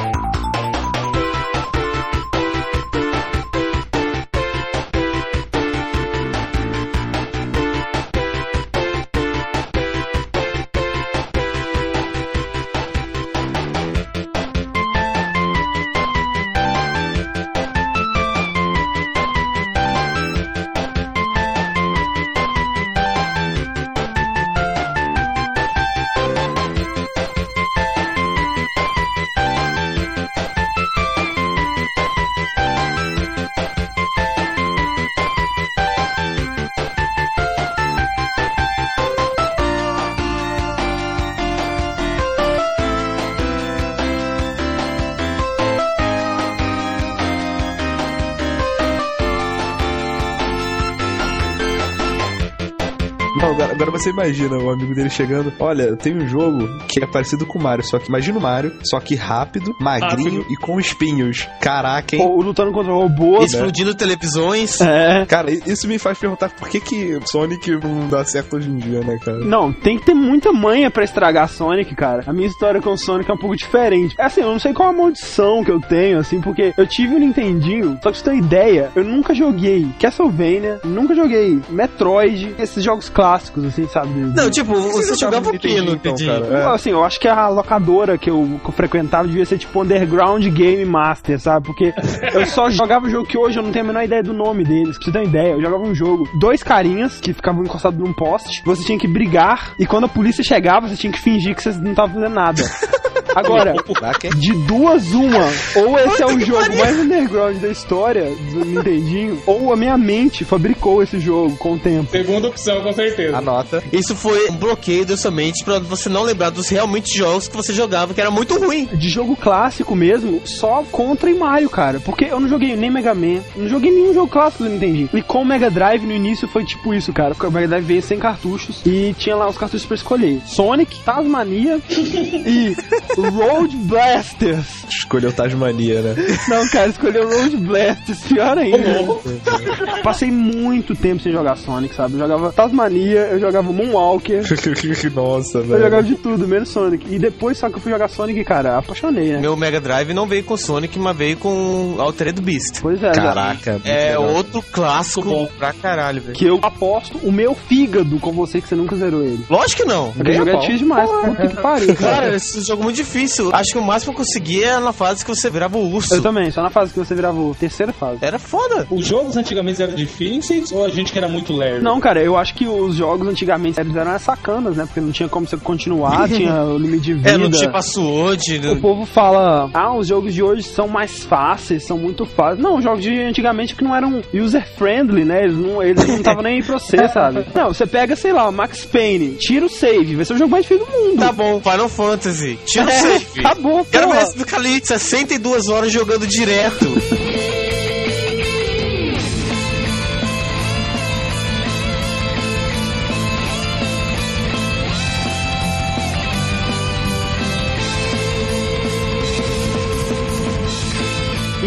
[54.00, 55.52] Você imagina o amigo dele chegando.
[55.60, 58.74] Olha, tem um jogo que é parecido com o Mario, só que imagina o Mario,
[58.84, 60.54] só que rápido, magrinho Rápido.
[60.54, 61.48] e com espinhos.
[61.60, 62.22] Caraca, hein?
[62.22, 63.52] Ou lutando contra robôs.
[63.54, 64.80] Explodindo televisões.
[64.82, 65.26] É.
[65.26, 69.02] Cara, isso me faz perguntar por que que Sonic não dá certo hoje em dia,
[69.02, 69.40] né, cara?
[69.40, 72.24] Não, tem que ter muita manha pra estragar Sonic, cara.
[72.26, 74.16] A minha história com o Sonic é um pouco diferente.
[74.18, 77.16] É assim, eu não sei qual a maldição que eu tenho, assim, porque eu tive
[77.16, 81.60] um Nintendinho, só que pra você ter uma ideia, eu nunca joguei Castlevania, nunca joguei
[81.70, 84.10] Metroid, esses jogos clássicos, assim, sabe?
[84.36, 86.15] Não, tipo, você jogava o que no então?
[86.52, 86.65] É.
[86.73, 90.45] Assim, eu acho que a locadora que eu, que eu frequentava devia ser tipo Underground
[90.47, 91.65] Game Master, sabe?
[91.65, 91.93] Porque
[92.34, 94.63] eu só jogava o jogo que hoje eu não tenho a menor ideia do nome
[94.63, 94.97] deles.
[94.97, 98.13] Pra você ter uma ideia, eu jogava um jogo, dois carinhas que ficavam encostados num
[98.13, 101.63] poste, você tinha que brigar, e quando a polícia chegava, você tinha que fingir que
[101.63, 102.62] você não tava fazendo nada.
[103.36, 104.32] Agora, hein?
[104.38, 105.46] de duas, uma.
[105.76, 110.44] Ou esse é o jogo mais underground da história do Nintendinho, ou a minha mente
[110.44, 112.10] fabricou esse jogo com o tempo.
[112.12, 113.38] Segunda opção, com certeza.
[113.38, 113.84] Anota.
[113.92, 117.56] Isso foi um bloqueio da sua mente pra você não lembrar dos realmente jogos que
[117.56, 118.88] você jogava, que era muito ruim.
[118.94, 122.00] de jogo clássico mesmo, só Contra e Mario, cara.
[122.00, 125.10] Porque eu não joguei nem Mega Man, não joguei nenhum jogo clássico do Nintendo.
[125.13, 127.34] E com o Mega Drive no início foi tipo isso, cara.
[127.34, 131.00] Porque o Mega Drive veio sem cartuchos e tinha lá os cartuchos pra escolher: Sonic,
[131.00, 132.76] Tasmania e
[133.21, 134.86] Road Blasters.
[134.89, 136.15] Escolheu Tasmania, né?
[136.47, 138.99] Não, cara, escolheu Road Blasters, pior ainda.
[140.03, 142.13] Passei muito tempo sem jogar Sonic, sabe?
[142.15, 144.43] Eu jogava Tasmania, eu jogava Moonwalker,
[145.13, 145.84] Nossa, eu velho.
[145.84, 147.05] jogava de tudo, menos Sonic.
[147.13, 149.39] E depois só que eu fui jogar Sonic, cara, apaixonei, né?
[149.39, 152.79] Meu Mega Drive não veio com Sonic, mas veio com Altered Beast.
[152.82, 154.36] Pois é, Caraca, É legal.
[154.36, 155.49] outro clássico bom.
[155.58, 156.34] pra caralho, velho.
[156.34, 159.43] que eu aposto o meu fígado com você que você nunca zerou ele.
[159.49, 160.12] Lógico que não.
[160.12, 161.10] Porque o jogo é demais.
[161.10, 162.15] Puta que pariu, cara.
[162.19, 163.09] Cara, esse jogo é muito difícil.
[163.54, 166.13] Acho que o máximo que eu consegui é na fase que você virava o urso.
[166.13, 168.19] Eu também, só na fase que você virava o terceira fase.
[168.22, 168.88] Era foda.
[168.89, 171.84] Os jogos antigamente eram difíceis ou a gente que era muito lerdo?
[171.84, 174.86] Não, cara, eu acho que os jogos antigamente eles eram as sacanas, né?
[174.86, 177.30] Porque não tinha como você continuar, tinha o limite de vida.
[177.32, 178.67] É, não tinha password.
[178.69, 182.62] O povo fala, ah, os jogos de hoje são mais fáceis, são muito fáceis.
[182.62, 185.43] Não, os jogos de antigamente que não eram user-friendly, né?
[185.43, 187.45] Eles não eles não estavam nem aí pra você, sabe?
[187.54, 190.52] Não, você pega, sei lá, o Max Payne, tira o save, vai ser o jogo
[190.52, 191.19] mais difícil do mundo.
[191.19, 192.60] Tá bom, Final Fantasy.
[192.65, 193.40] Tira o É, save.
[193.46, 194.26] acabou, Quero porra.
[194.26, 196.86] ver do Khalid, 62 horas jogando direto.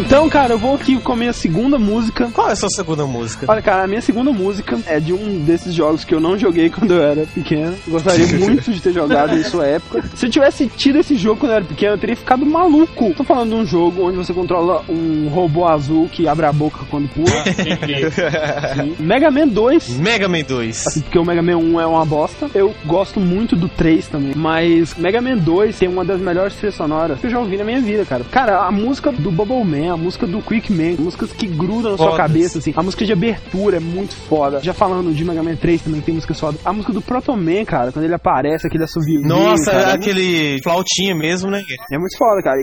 [0.05, 2.29] Então, cara, eu vou aqui com a minha segunda música.
[2.33, 3.47] Qual é a sua segunda música?
[3.49, 6.69] Olha, cara, a minha segunda música é de um desses jogos que eu não joguei
[6.71, 7.75] quando eu era pequeno.
[7.87, 10.03] Gostaria muito de ter jogado em sua época.
[10.15, 13.15] Se eu tivesse tido esse jogo quando eu era pequeno, eu teria ficado maluco.
[13.15, 16.81] Tô falando de um jogo onde você controla um robô azul que abre a boca
[16.91, 17.31] quando pula.
[18.99, 19.99] Mega Man 2.
[19.99, 20.87] Mega Man 2.
[20.89, 22.51] Assim, porque o Mega Man 1 é uma bosta.
[22.55, 24.33] Eu gosto muito do 3 também.
[24.35, 27.65] Mas Mega Man 2 tem uma das melhores trilhas sonoras que eu já ouvi na
[27.65, 28.25] minha vida, cara.
[28.31, 31.97] Cara, a música do Bubble Man, a música do Quick Man, músicas que grudam na
[31.99, 32.73] sua cabeça, assim.
[32.77, 34.61] A música de abertura é muito foda.
[34.61, 36.59] Já falando de Mega Man 3 também tem música foda.
[36.65, 39.21] A música do Proto Man, cara, quando ele aparece, aquele assovio.
[39.23, 41.63] Nossa, cara, é aquele flautinha mesmo, né?
[41.91, 42.59] É muito foda, cara.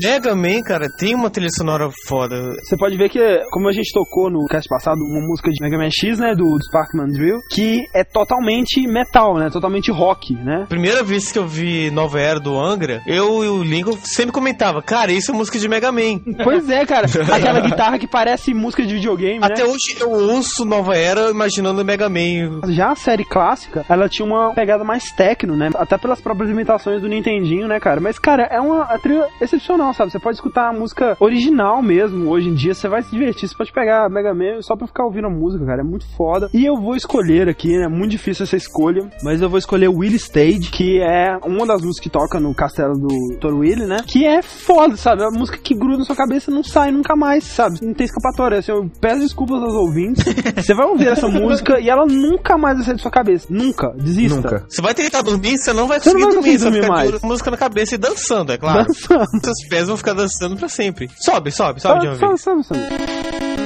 [0.00, 2.36] Mega Man, cara, tem uma trilha sonora foda.
[2.62, 3.18] Você pode ver que,
[3.50, 6.44] como a gente tocou no cast passado, uma música de Mega Man X, né, do,
[6.44, 10.66] do Sparkman Drill, que é totalmente metal, né, totalmente rock, né.
[10.68, 14.80] Primeira vez que eu vi Nova Era do Angra, eu e o Lincoln sempre comentava,
[14.82, 16.20] cara, isso é música de Mega Man.
[16.44, 17.06] Pois é, cara.
[17.32, 19.46] Aquela guitarra que parece música de videogame, né?
[19.46, 22.60] Até hoje eu ouço Nova Era imaginando Mega Man.
[22.68, 25.70] Já a série clássica, ela tinha uma pegada mais techno, né?
[25.76, 28.00] Até pelas próprias limitações do Nintendinho, né, cara?
[28.00, 30.10] Mas, cara, é uma trilha excepcional, sabe?
[30.10, 33.48] Você pode escutar a música original mesmo, hoje em dia, você vai se divertir.
[33.48, 35.80] Você pode pegar Mega Man só pra ficar ouvindo a música, cara.
[35.80, 36.48] É muito foda.
[36.52, 37.88] E eu vou escolher aqui, né?
[37.88, 42.00] Muito difícil essa escolha, mas eu vou escolher Willy Stage, que é uma das músicas
[42.00, 43.08] que toca no castelo do
[43.38, 43.54] Dr.
[43.54, 43.98] Willy, né?
[44.06, 45.22] Que é foda, sabe?
[45.22, 47.78] É uma música que gruda na sua cabeça e não sai nunca mais, sabe?
[47.82, 48.58] Não tem escapatória.
[48.58, 50.24] Assim, eu peço desculpas aos ouvintes.
[50.56, 53.46] Você vai ouvir essa música e ela nunca mais vai sair da sua cabeça.
[53.50, 53.90] Nunca.
[53.96, 54.36] Desista.
[54.36, 54.64] Nunca.
[54.68, 56.72] Você vai tentar dormir, você não vai Você não conseguir vai dormir, conseguir você vai
[56.72, 57.22] dormir ficar mais.
[57.22, 58.86] música na cabeça e dançando, é claro.
[58.86, 59.26] Dançando.
[59.68, 61.10] Pés vão ficar dançando pra sempre.
[61.16, 63.61] Sobe, sobe, sobe de uma Sabe, vez.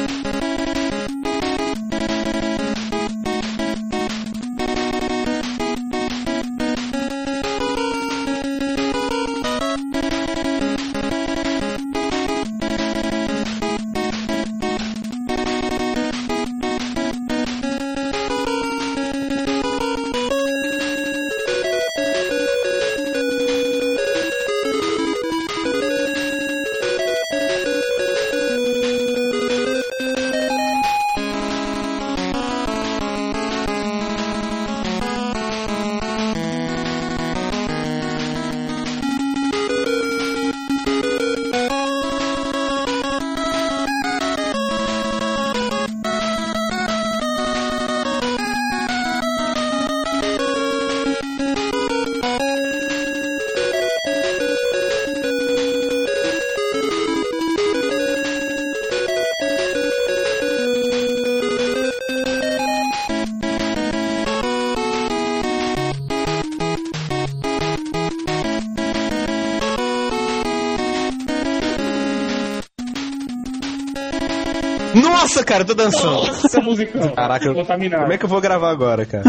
[75.46, 76.26] Cara, eu tô dançando.
[76.44, 77.08] Essa musicão.
[77.14, 78.02] Caraca, eu- Contaminado.
[78.02, 79.24] Como é que eu vou gravar agora, cara?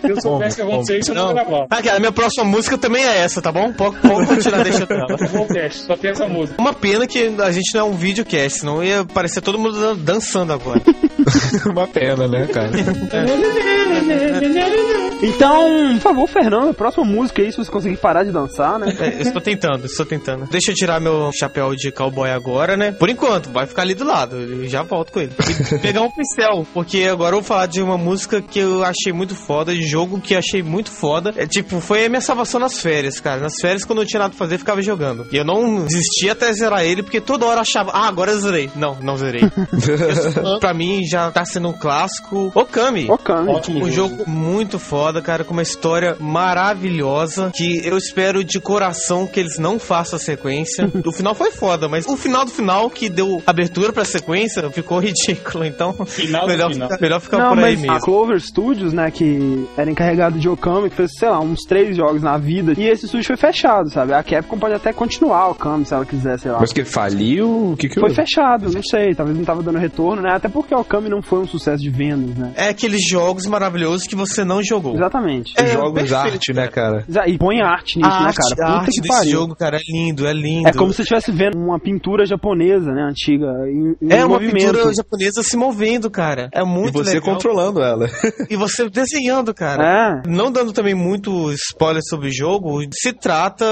[0.00, 1.34] Se eu soubesse que ia acontecer isso, eu não Não.
[1.34, 1.66] gravava.
[1.70, 3.72] Ah, cara, a minha próxima música também é essa, tá bom?
[3.72, 5.16] Pode, pode continuar deixando ela.
[5.52, 6.60] Teste, só tem essa música.
[6.60, 9.96] Uma pena que a gente não é um videocast, senão ia parecer todo mundo dan-
[9.96, 10.80] dançando agora.
[11.66, 12.70] Uma pena, né, cara?
[15.22, 18.94] Então, por favor, Fernando, próxima música aí, se você conseguir parar de dançar, né?
[18.98, 20.46] É, eu estou tentando, estou tentando.
[20.50, 22.92] Deixa eu tirar meu chapéu de cowboy agora, né?
[22.92, 24.36] Por enquanto, vai ficar ali do lado.
[24.36, 25.32] Eu já volto com ele.
[25.74, 29.12] E pegar um pincel, porque agora eu vou falar de uma música que eu achei
[29.12, 31.32] muito foda, de jogo que eu achei muito foda.
[31.36, 33.40] É tipo, foi a minha salvação nas férias, cara.
[33.40, 35.26] Nas férias, quando eu não tinha nada pra fazer, eu ficava jogando.
[35.32, 38.40] E eu não desisti até zerar ele, porque toda hora eu achava, ah, agora eu
[38.40, 38.70] zerei.
[38.74, 39.42] Não, não zerei.
[40.60, 42.50] Pra mim já tá sendo um clássico.
[42.54, 43.06] Okami.
[43.10, 43.48] Okami.
[43.50, 44.16] Ótimo Um jogo.
[44.18, 47.50] jogo muito foda, cara, com uma história maravilhosa.
[47.54, 50.90] Que eu espero de coração que eles não façam a sequência.
[51.04, 54.98] o final foi foda, mas o final do final, que deu abertura pra sequência, ficou
[55.02, 55.64] ridículo.
[55.64, 56.88] Então, Final do melhor, final.
[56.88, 57.96] Ficar, melhor ficar Não, por aí mas mesmo.
[57.96, 61.96] a Clover Studios, né, que era encarregado de Okami, que fez, sei lá, uns três
[61.96, 64.12] jogos na vida, e esse estúdio foi fechado, sabe?
[64.12, 66.60] A Capcom pode até continuar o Okami, se ela quiser, sei lá.
[66.60, 67.72] Mas que faliu?
[67.72, 70.32] O que que Foi fechado, não sei, talvez não tava dando retorno, né?
[70.34, 72.52] Até porque o Okami não foi um sucesso de vendas, né?
[72.56, 74.91] É aqueles jogos maravilhosos que você não jogou.
[74.94, 75.52] Exatamente.
[75.56, 77.04] É, Jogos perfeito, arte, né, cara?
[77.26, 78.52] E põe arte nisso, A né, cara?
[78.52, 79.32] a Puta arte que desse pariu.
[79.32, 80.68] jogo, cara, é lindo, é lindo.
[80.68, 84.34] É como se você estivesse vendo uma pintura japonesa, né, antiga, em, em É uma
[84.38, 84.72] movimento.
[84.72, 86.48] pintura japonesa se movendo, cara.
[86.54, 87.34] É E muito você legal.
[87.34, 88.06] controlando ela.
[88.50, 90.22] E você desenhando, cara.
[90.24, 93.66] É, Não dando também muito spoiler sobre o jogo, se trata,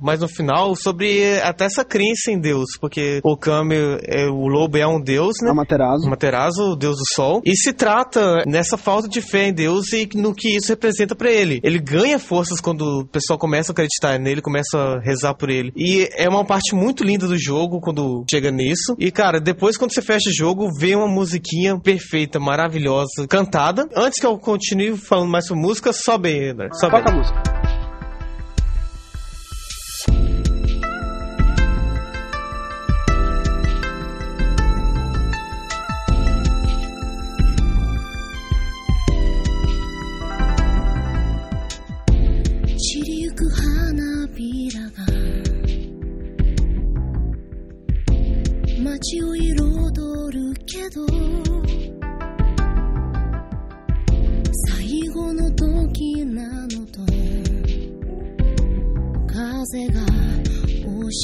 [0.00, 4.76] mais no final, sobre até essa crença em Deus, porque o Kami, é, o lobo
[4.76, 5.50] é um deus, né?
[5.50, 6.06] Amaterasu.
[6.06, 9.92] O Materazo, o deus do sol, e se trata nessa falta de fé em Deus
[9.92, 11.60] e no que isso representa pra ele.
[11.62, 15.72] Ele ganha forças quando o pessoal começa a acreditar nele, começa a rezar por ele.
[15.76, 18.96] E é uma parte muito linda do jogo quando chega nisso.
[18.98, 23.88] E cara, depois quando você fecha o jogo, vem uma musiquinha perfeita, maravilhosa, cantada.
[23.96, 26.68] Antes que eu continue falando mais sobre música, sobe André.
[26.72, 26.92] Sobe.
[26.92, 27.63] Toca a música.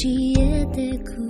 [0.40, 1.29] えてくれ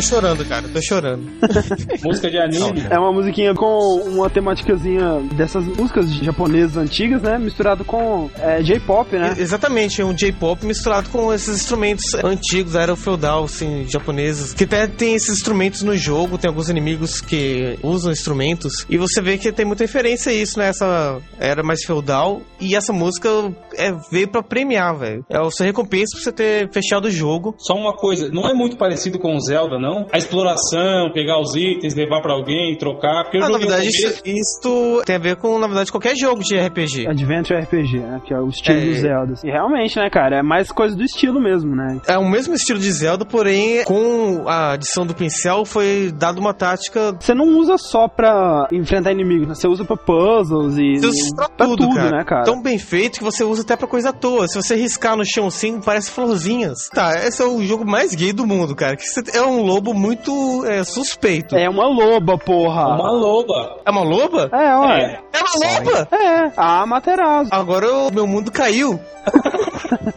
[0.00, 1.22] tô chorando, cara, tô chorando.
[2.02, 2.86] Música de anime.
[2.88, 7.38] É uma musiquinha com uma temáticazinha dessas músicas japonesas antigas, né?
[7.38, 9.34] Misturado com é, J-pop, né?
[9.38, 14.54] Exatamente, um J-pop misturado com esses instrumentos antigos da era feudal, assim, japoneses.
[14.54, 18.86] Que até tem esses instrumentos no jogo, tem alguns inimigos que usam instrumentos.
[18.88, 20.68] E você vê que tem muita referência a isso, né?
[20.68, 22.40] Essa era mais feudal.
[22.60, 23.28] E essa música
[23.74, 25.24] é, veio pra premiar, velho.
[25.28, 27.54] É o seu recompensa pra você ter fechado o jogo.
[27.58, 29.89] Só uma coisa, não é muito parecido com o Zelda, não?
[30.12, 33.24] A exploração, pegar os itens, levar pra alguém, trocar.
[33.24, 36.42] Porque eu Ah, na verdade, isso, isso tem a ver com, na verdade, qualquer jogo
[36.42, 37.06] de RPG.
[37.08, 38.20] Adventure RPG, né?
[38.24, 38.84] Que é o estilo É.
[38.86, 39.34] do Zelda.
[39.44, 40.38] E realmente, né, cara?
[40.38, 42.00] É mais coisa do estilo mesmo, né?
[42.08, 46.54] É o mesmo estilo de Zelda, porém, com a adição do pincel, foi dada uma
[46.54, 47.14] tática.
[47.18, 49.54] Você não usa só pra enfrentar inimigos, né?
[49.54, 50.98] Você usa pra puzzles e.
[51.00, 52.10] Você usa pra tudo, cara.
[52.18, 52.44] né, cara?
[52.44, 54.46] Tão bem feito que você usa até pra coisa à toa.
[54.48, 56.88] Se você riscar no chão assim, parece florzinhas.
[56.92, 58.96] Tá, esse é o jogo mais gay do mundo, cara.
[58.96, 59.04] Que
[59.36, 61.56] é um lobo muito é, suspeito.
[61.56, 62.94] É uma loba, porra.
[62.94, 63.78] Uma loba.
[63.84, 64.50] É uma loba?
[64.52, 65.20] É, ué.
[65.32, 66.08] É uma loba?
[66.12, 67.48] É, a Materazo.
[67.50, 69.00] Agora o meu mundo caiu.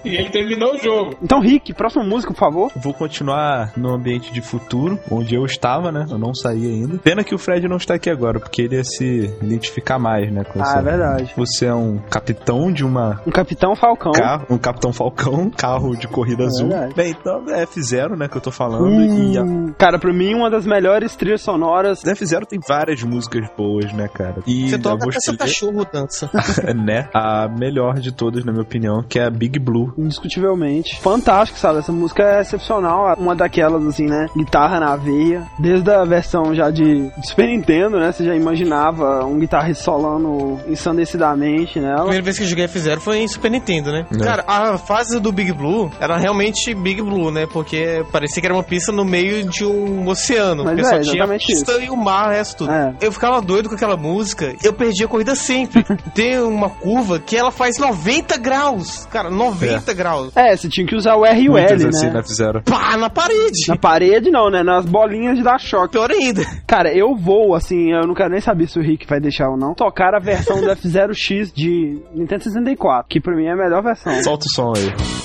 [0.05, 1.16] E ele terminou o jogo.
[1.22, 2.72] Então, Rick, próxima música, por favor.
[2.76, 6.05] Vou continuar no ambiente de futuro, onde eu estava, né?
[6.09, 6.97] Eu não saí ainda.
[6.99, 10.43] Pena que o Fred não está aqui agora, porque ele ia se identificar mais, né?
[10.43, 11.34] Com Ah, é verdade.
[11.36, 14.11] Você é um capitão de uma Um Capitão Falcão.
[14.11, 16.68] carro, um Capitão Falcão, carro de corrida azul.
[16.70, 16.93] verdade.
[16.93, 19.01] Bem, então é F0, né, que eu tô falando.
[19.01, 19.43] E a
[19.78, 22.01] Cara, pra mim, uma das melhores trilhas sonoras.
[22.04, 24.36] F0 tem várias músicas boas, né, cara?
[24.47, 26.30] E Você eu toca até seu cachorro dança.
[26.76, 27.08] né?
[27.14, 29.93] A melhor de todas, na minha opinião, que é a Big Blue.
[29.97, 30.99] Indiscutivelmente.
[31.01, 31.80] Fantástico, sabe?
[31.80, 33.16] Essa música é excepcional.
[33.18, 34.28] Uma daquelas, assim, né?
[34.36, 35.43] Guitarra na veia.
[35.60, 38.12] Desde a versão já de Super Nintendo, né?
[38.12, 42.01] Você já imaginava um guitarrista solando ensandecidamente A nela.
[42.01, 44.06] primeira vez que eu joguei F0 foi em Super Nintendo, né?
[44.14, 44.18] É.
[44.24, 47.45] Cara, a fase do Big Blue era realmente Big Blue, né?
[47.51, 50.63] Porque parecia que era uma pista no meio de um oceano.
[50.63, 52.71] Mas porque é, só tinha a pista e o mar, o resto tudo.
[52.71, 52.93] É.
[53.01, 54.55] Eu ficava doido com aquela música.
[54.63, 55.83] Eu perdi a corrida sempre.
[56.13, 59.05] Tem uma curva que ela faz 90 graus.
[59.11, 60.35] Cara, 90 graus.
[60.35, 62.13] É, você tinha que usar o R e o L, assim né?
[62.13, 62.63] na F0.
[62.63, 63.67] Pá, na parede.
[63.67, 64.63] Na parede não, né?
[64.63, 65.93] Nas bolinhas de dar choque.
[65.93, 66.43] Pior ainda.
[66.67, 69.57] Cara, eu vou, assim, eu não quero nem saber se o Rick vai deixar ou
[69.57, 73.83] não, tocar a versão do F0X de Nintendo 64, que pra mim é a melhor
[73.83, 74.13] versão.
[74.23, 75.22] Solta o som aí.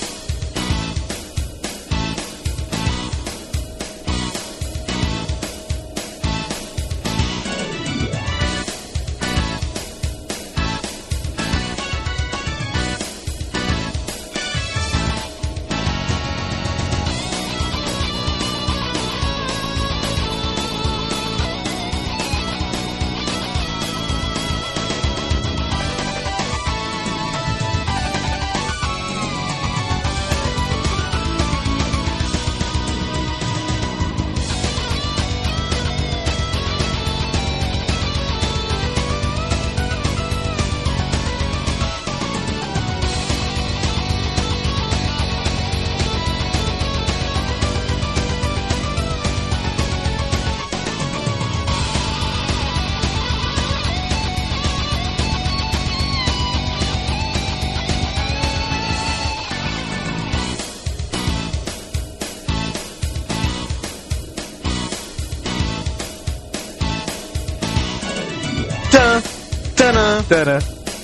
[70.29, 70.59] Tanã,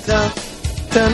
[0.06, 0.32] Tara.
[0.94, 1.12] tan,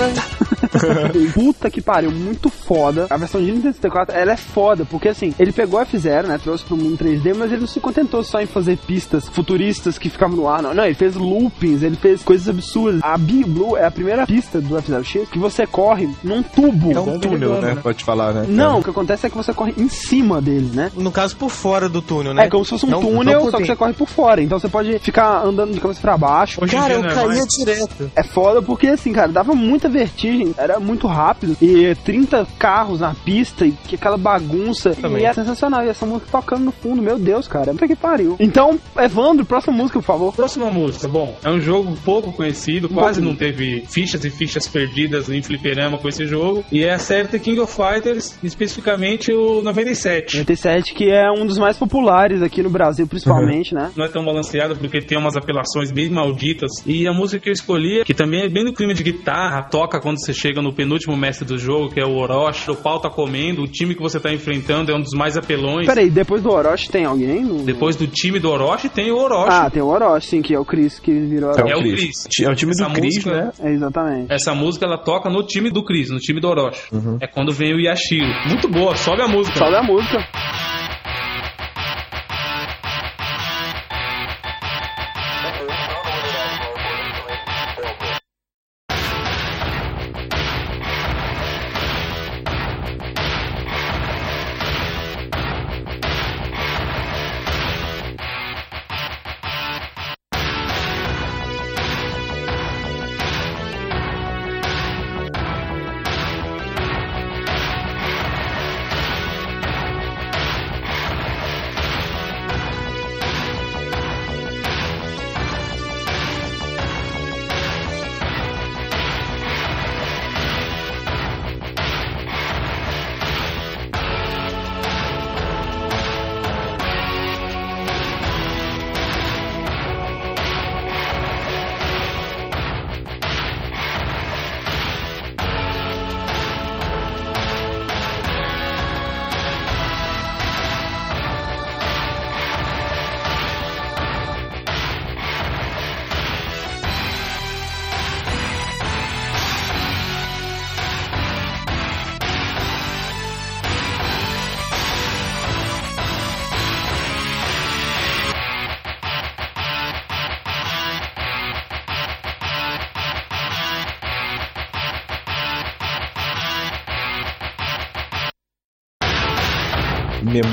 [0.75, 1.31] tanã.
[1.33, 3.07] Puta que pariu, muito foda.
[3.09, 6.39] A versão de Nintendo 64, ela é foda, porque assim, ele pegou a F0, né,
[6.41, 10.09] trouxe pro mundo 3D, mas ele não se contentou só em fazer pistas futuristas que
[10.09, 10.73] ficavam no ar, não.
[10.73, 13.01] Não, ele fez loopings, ele fez coisas absurdas.
[13.03, 16.91] A Big Blue é a primeira pista do F0X que você corre num tubo.
[16.93, 17.75] É um túnel, né?
[17.81, 18.45] Pode falar, né?
[18.47, 20.91] Não, o que acontece é que você corre em cima dele, né?
[20.95, 22.45] No caso, por fora do túnel, né?
[22.45, 24.41] É como se fosse um Não- túnel, não só que você corre por fora.
[24.41, 26.63] Então você pode ficar andando de cabeça pra baixo.
[26.63, 27.45] Hoje Cara, eu é caía mais.
[27.47, 28.11] direto.
[28.15, 33.15] É foda porque, assim, cara, dava muita vertigem, era muito rápido, e 30 carros na
[33.15, 35.23] pista, e que aquela bagunça, Também.
[35.23, 38.35] e é sensacional, e essa música tocando no fundo, meu Deus, cara, puta que pariu.
[38.39, 40.35] Então, Evandro, próxima música, por favor.
[40.35, 45.27] Próxima música, bom, é um jogo pouco conhecido, quase não teve fichas e fichas perdidas
[45.27, 49.63] em fliperama com esse jogo, e é a série The King of Fighters, especificamente o
[49.63, 50.37] 97.
[50.37, 53.89] 97, que é um dos mais populares aqui no Brasil, principalmente, né?
[53.95, 56.69] Não é tão balanceado porque tem umas apelações bem malditas.
[56.85, 59.99] E a música que eu escolhi, que também é bem no clima de guitarra, toca
[59.99, 63.09] quando você chega no penúltimo mestre do jogo, que é o Orochi, o pau tá
[63.09, 65.85] comendo, o time que você tá enfrentando é um dos mais apelões.
[65.85, 67.41] Peraí, depois do Orochi tem alguém?
[67.43, 67.63] No...
[67.63, 69.49] Depois do time do Orochi tem o Orochi.
[69.51, 71.71] Ah, tem o Orochi, sim, que é o Chris que virou É Orochi.
[71.71, 72.11] É o o Chris.
[72.43, 73.51] É o time do Essa Chris, música- né?
[73.61, 74.33] É, exatamente.
[74.33, 76.81] Essa música ela toca no time do Chris, no time do Orochi.
[77.21, 78.27] É quando vem o Yashiro.
[78.47, 79.57] Muito boa, sobe a música.
[79.57, 80.17] Sobe a música.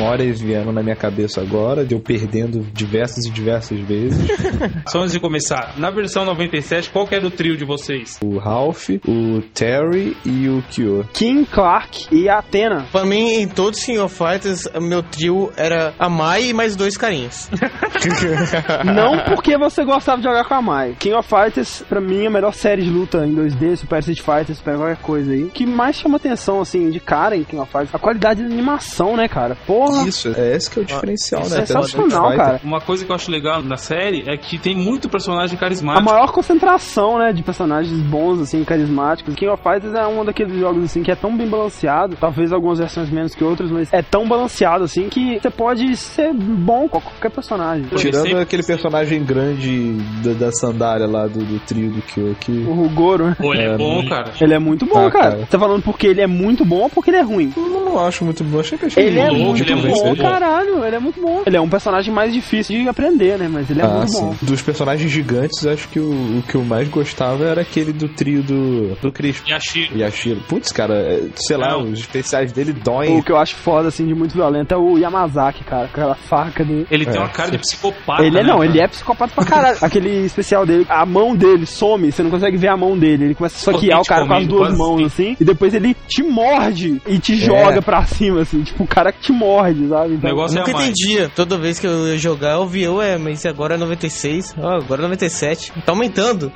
[0.08, 4.26] Memórias vieram na minha cabeça agora, de eu perdendo diversas e diversas vezes.
[4.88, 8.18] Só antes de começar, na versão 97, qual que era o trio de vocês?
[8.22, 11.06] o Ralph, o Terry e o Kyo.
[11.12, 12.86] Kim Clark e Athena.
[12.90, 16.74] Pra mim, em todos os King of Fighters, meu trio era a Mai e mais
[16.74, 17.50] dois carinhas.
[18.84, 20.96] Não porque você gostava de jogar com a Mai.
[20.98, 24.20] King of Fighters, pra mim, é a melhor série de luta em 2D, Super Street
[24.20, 25.44] Fighter, Super qualquer coisa aí.
[25.44, 28.48] O que mais chama atenção, assim, de cara em King of Fighters, a qualidade da
[28.48, 29.56] animação, né, cara?
[29.66, 29.97] Porra!
[30.06, 31.62] Isso, é esse que é o diferencial, Isso né?
[31.62, 32.60] é sensacional, cara.
[32.64, 36.04] Uma coisa que eu acho legal na série é que tem muito personagem A carismático.
[36.04, 39.34] maior concentração, né, de personagens bons, assim, carismáticos.
[39.34, 42.78] King of Fighters é um daqueles jogos, assim, que é tão bem balanceado, talvez algumas
[42.78, 47.00] versões menos que outras, mas é tão balanceado, assim, que você pode ser bom com
[47.00, 47.86] qualquer personagem.
[47.96, 49.92] Tirando Sempre- aquele personagem grande
[50.22, 52.52] da, da sandália lá do, do trio do Kyo que.
[52.52, 53.36] O Goro, né?
[53.38, 54.32] Pô, ele é, É, bom, muito- cara.
[54.40, 55.24] Ele é muito bom, Ah, cara.
[55.30, 55.36] cara.
[55.40, 57.52] Você tá falando porque ele é muito bom ou porque ele é ruim?
[57.56, 58.60] Eu não acho muito bom.
[58.60, 60.28] Achei que achei Ele é bom, muito ele é bom, muito bom.
[60.28, 60.84] caralho.
[60.84, 61.42] Ele é muito bom.
[61.46, 63.48] Ele é um personagem mais difícil de aprender, né?
[63.50, 64.20] Mas ele é Ah, muito sim.
[64.20, 64.34] bom.
[64.42, 68.42] Dos personagens gigantes, acho que o, o que eu mais gostava era aquele do trio
[68.42, 69.48] do, do Crisp.
[69.50, 69.96] Yashiro.
[69.98, 70.40] Yashiro.
[70.48, 71.84] Putz, cara, é, sei lá, Não.
[71.90, 73.18] os especiais dele doem.
[73.18, 75.88] O que eu acho foda, assim, de muito violento é o Yamazaki, cara.
[75.88, 76.86] Com aquela faca dele.
[76.90, 77.62] Ele tem É, uma cara de sim.
[77.76, 78.22] psicopata.
[78.22, 78.68] Ele é, né, não, cara?
[78.68, 79.78] ele é psicopata pra caralho.
[79.82, 83.24] Aquele especial dele, a mão dele some, você não consegue ver a mão dele.
[83.26, 85.72] Ele começa a esfaquear o cara com as comendo, duas quase mãos, assim, e depois
[85.74, 88.62] ele te morde e te joga pra cima, assim.
[88.62, 90.12] Tipo, o cara que te morde, sabe?
[90.12, 90.84] O Então, negócio Nunca é a Mai.
[90.88, 91.30] entendia.
[91.34, 95.02] Toda vez que eu ia jogar, eu via, ué, mas agora é 96, ó, agora
[95.02, 95.72] é 97.
[95.84, 96.50] Tá aumentando.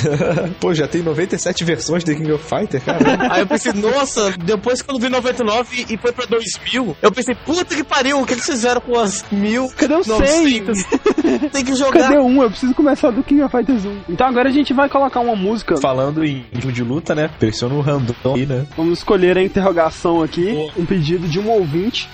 [0.60, 2.98] Pô, já tem 97 versões de King of Fighter, cara.
[3.32, 7.34] Aí eu pensei, nossa, depois que eu vi 99 e foi pra 2000, eu pensei,
[7.34, 9.68] puta que pariu, o que eles fizeram com as mil?
[9.76, 10.82] Cadê o 900?
[11.52, 12.08] Tem que jogar.
[12.08, 12.42] Cadê um?
[12.42, 13.96] Eu preciso começar do King of Fighters 1.
[14.08, 15.76] Então agora a gente vai colocar uma música.
[15.76, 17.30] Falando em jogo de luta, né?
[17.38, 18.66] Pressiona um random aí, né?
[18.76, 20.70] Vamos escolher a interrogação aqui.
[20.76, 22.08] Um pedido de um ouvinte.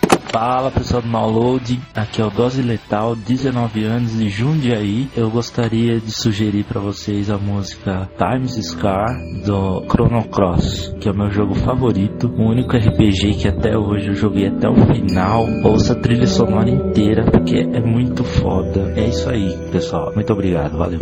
[0.45, 5.09] Fala pessoal do Download, aqui é o Dose Letal, 19 anos de Jundiaí.
[5.17, 9.07] Eu gostaria de sugerir para vocês a música Times Scar
[9.47, 14.09] do Chrono Cross, que é o meu jogo favorito, o único RPG que até hoje
[14.09, 15.47] eu joguei até o final.
[15.63, 18.95] Ouça a trilha sonora inteira porque é muito foda.
[18.97, 20.13] É isso aí, pessoal.
[20.13, 20.99] Muito obrigado, valeu.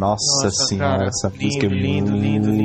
[0.00, 1.08] Nossa, Nossa, senhora, cara.
[1.08, 2.59] essa Lindo, música é lindo, muito, lindo, lindo.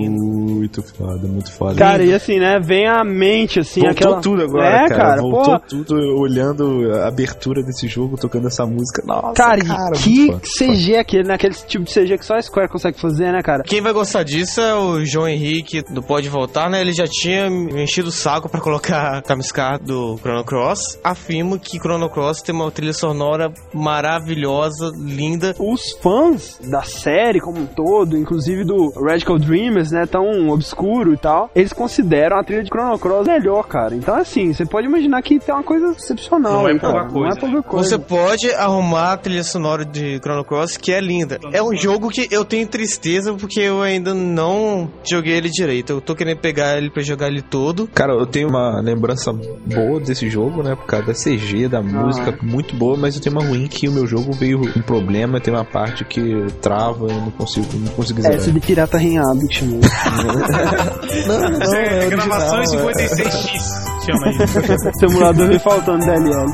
[0.81, 1.75] Muito foda, muito foda.
[1.75, 2.59] Cara, e assim, né?
[2.59, 4.21] Vem à mente, assim, Voltou aquela.
[4.21, 4.95] tudo agora, é, cara.
[4.95, 5.21] cara.
[5.21, 5.61] Voltou porra.
[5.67, 9.01] tudo olhando a abertura desse jogo, tocando essa música.
[9.05, 10.41] Nossa, Cara, cara, e que foda.
[10.57, 11.33] CG é aquele, né?
[11.35, 13.63] Aquele tipo de CG que só a Square consegue fazer, né, cara?
[13.63, 16.81] Quem vai gostar disso é o João Henrique do Pode Voltar, né?
[16.81, 20.99] Ele já tinha me enchido o saco pra colocar Tamiscar do Chrono Cross.
[21.03, 25.55] Afirmo que Chrono Cross tem uma trilha sonora maravilhosa, linda.
[25.59, 31.17] Os fãs da série como um todo, inclusive do Radical Dreamers, né, tão obscuro e
[31.17, 33.95] tal, eles consideram a trilha de Chrono Cross melhor, cara.
[33.95, 37.27] Então, assim, você pode imaginar que tem uma coisa excepcional Não é pouca coisa, Não
[37.29, 37.89] é pouca coisa.
[37.89, 41.39] Você pode arrumar a trilha sonora de Chrono Cross, que é linda.
[41.53, 45.91] É um jogo que eu tenho tristeza porque eu ainda não joguei ele direito.
[45.91, 47.87] Eu tô querendo pegar ele pra jogar ele todo.
[47.93, 50.75] Cara, eu tenho uma lembrança boa desse jogo, né?
[50.75, 53.91] Por causa da CG, da música, muito boa, mas eu tenho uma ruim que o
[53.91, 56.21] meu jogo veio com problema, tem uma parte que
[56.61, 58.37] trava, eu não consigo, não consigo É, zerar.
[58.37, 59.79] esse de pirata rinhado que chamou.
[61.27, 62.93] Não, não, é gravação em original, é.
[62.93, 63.85] 56x.
[64.05, 64.93] Chama aí.
[64.99, 66.53] Simulador me faltando DLL.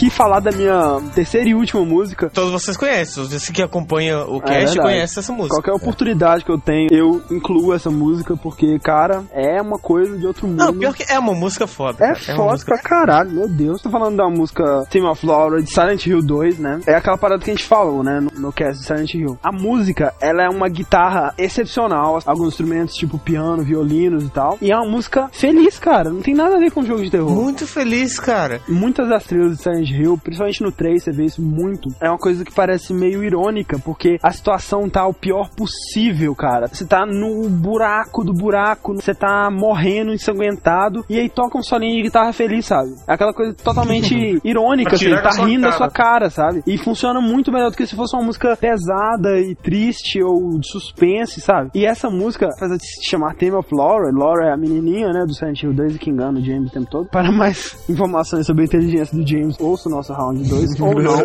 [0.00, 2.30] Aqui falar da minha terceira e última música.
[2.30, 4.80] Todos vocês conhecem, você que acompanha o É cast verdade.
[4.80, 5.56] conhece essa música.
[5.56, 10.26] Qualquer oportunidade que eu tenho, eu incluo essa música, porque, cara, é uma coisa de
[10.26, 10.58] outro mundo.
[10.58, 12.02] Não, pior que é uma música foda.
[12.02, 12.18] É cara.
[12.28, 13.82] uma foda música pra caralho, meu Deus.
[13.82, 16.80] Tô falando da música Theme of Laura de Silent Hill 2, né?
[16.86, 18.20] É aquela parada que a gente falou, né?
[18.20, 19.38] No, no cast de Silent Hill.
[19.42, 22.18] A música, ela é uma guitarra excepcional.
[22.24, 24.56] Alguns instrumentos tipo piano, violinos e tal.
[24.62, 26.08] E é uma música feliz, cara.
[26.08, 27.30] Não tem nada a ver com jogo de terror.
[27.30, 28.60] Muito feliz, cara.
[28.66, 31.88] Muitas das trilhas de Silent Hill, principalmente no 3, você vê isso muito.
[32.00, 36.68] É uma coisa que parece meio irônica, porque a situação tá o pior possível, cara.
[36.68, 41.96] Você tá no buraco do buraco, você tá morrendo, ensanguentado, e aí toca um solinho
[41.96, 42.90] de guitarra feliz, sabe?
[43.08, 46.62] É aquela coisa totalmente irônica, assim, tá rindo da sua cara, sabe?
[46.66, 50.68] E funciona muito melhor do que se fosse uma música pesada e triste ou de
[50.68, 51.70] suspense, sabe?
[51.74, 55.24] E essa música, apesar de se chamar Theme of Laura, Laura é a menininha, né,
[55.24, 57.08] do Silent Hill 2 e que engana o James o tempo todo.
[57.08, 61.18] Para mais informações sobre a inteligência do James, ouça o nosso Round 2, ou não.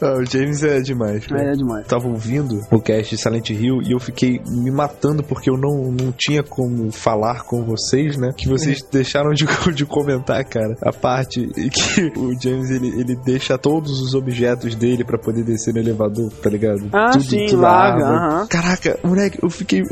[0.00, 1.26] Ah, o James é demais.
[1.26, 1.42] cara.
[1.42, 1.86] É, é demais.
[1.86, 5.90] tava ouvindo o cast de Silent Hill e eu fiquei me matando porque eu não,
[5.92, 8.30] não tinha como falar com vocês, né?
[8.36, 9.44] Que vocês deixaram de,
[9.74, 15.04] de comentar, cara, a parte que o James ele, ele deixa todos os objetos dele
[15.04, 16.88] pra poder descer no elevador, tá ligado?
[16.92, 18.46] Ah, sim, larga, aham.
[18.46, 19.80] Caraca, moleque, eu fiquei.
[19.80, 19.86] eu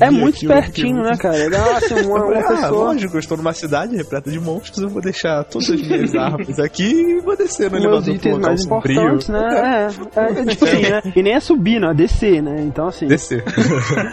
[0.00, 1.36] É muito eu muito- né, cara?
[1.36, 2.68] É assim, uma, uma ah, pessoa.
[2.70, 6.58] lógico, eu estou numa cidade repleta de monstros, eu vou deixar todas as minhas armas
[6.58, 9.48] aqui e vou descer no Meus elevador pra itens mais importantes, né?
[9.50, 11.02] É, é, é tipo assim, né?
[11.14, 12.62] E nem é subir, não, é descer, né?
[12.62, 13.06] Então, assim.
[13.06, 13.44] Descer.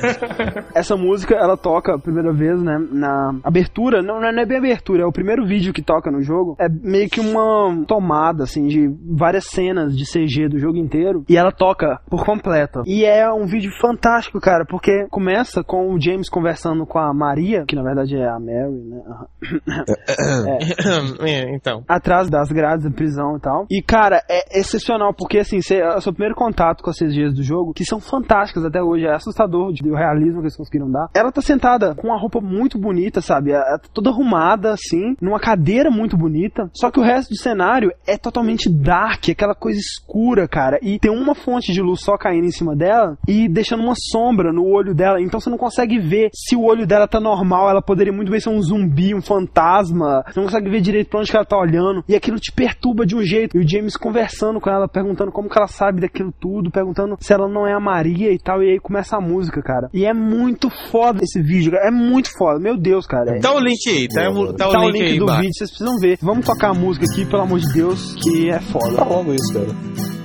[0.74, 5.04] Essa música, ela toca a primeira vez, né, na abertura, não, não é bem abertura,
[5.04, 8.88] é o primeiro vídeo que toca no jogo, é meio que uma tomada, assim, de
[9.10, 12.84] várias cenas de CG do jogo inteiro, e ela toca por completo.
[12.86, 17.66] E é um vídeo fantástico, cara, porque começa com o James conversando com a Maria,
[17.68, 19.02] que na verdade é a Mary, né,
[21.28, 21.84] É, então.
[21.88, 23.66] atrás das grades da prisão e tal.
[23.70, 27.34] E, cara, é excepcional, porque, assim, cê, é o seu primeiro contato com as CGs
[27.34, 30.90] do jogo, que são fantásticas até hoje, é assustador de, o realismo que eles conseguiram
[30.90, 31.10] dar.
[31.16, 33.52] Ela tá sentada com uma roupa muito bonita, sabe?
[33.52, 37.92] É, é toda arrumada, assim, numa cadeira muito bonita, só que o resto do cenário
[38.06, 42.46] é totalmente dark, aquela coisa escura, cara, e tem uma fonte de luz só caindo
[42.46, 46.30] em cima dela e deixando uma sombra no olho dela, então você não consegue ver
[46.34, 50.24] se o olho dela tá normal, ela poderia muito bem ser um zumbi, um fantasma,
[50.26, 53.16] você não consegue ver direito pra onde ela tá olhando, e aquilo te perturba de
[53.16, 53.58] um jeito.
[53.58, 57.32] E o James conversando com ela, perguntando como que ela sabe daquilo tudo, perguntando se
[57.34, 59.90] ela não é a Maria e tal, e aí começa a música, cara.
[59.94, 61.88] E é muito foda esse vídeo, cara.
[61.88, 63.38] é muito foda, meu Deus, cara.
[63.38, 65.42] É- Tá o link aí, tá, o- tá o link, aí do embaixo.
[65.42, 66.18] vídeo, vocês precisam ver.
[66.22, 68.96] Vamos tocar a música aqui, pelo amor de Deus, que é foda.
[68.98, 70.17] Tá logo isso, cara.「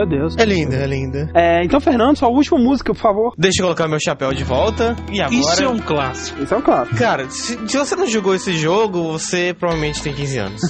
[0.00, 0.34] Meu Deus.
[0.38, 1.30] É linda, é linda.
[1.34, 3.34] É, então, Fernando, sua última música, por favor.
[3.36, 4.96] Deixa eu colocar meu chapéu de volta.
[5.12, 5.34] E agora.
[5.34, 6.42] Isso é um clássico.
[6.42, 6.96] Isso é um clássico.
[6.96, 10.62] Cara, se, se você não jogou esse jogo, você provavelmente tem 15 anos.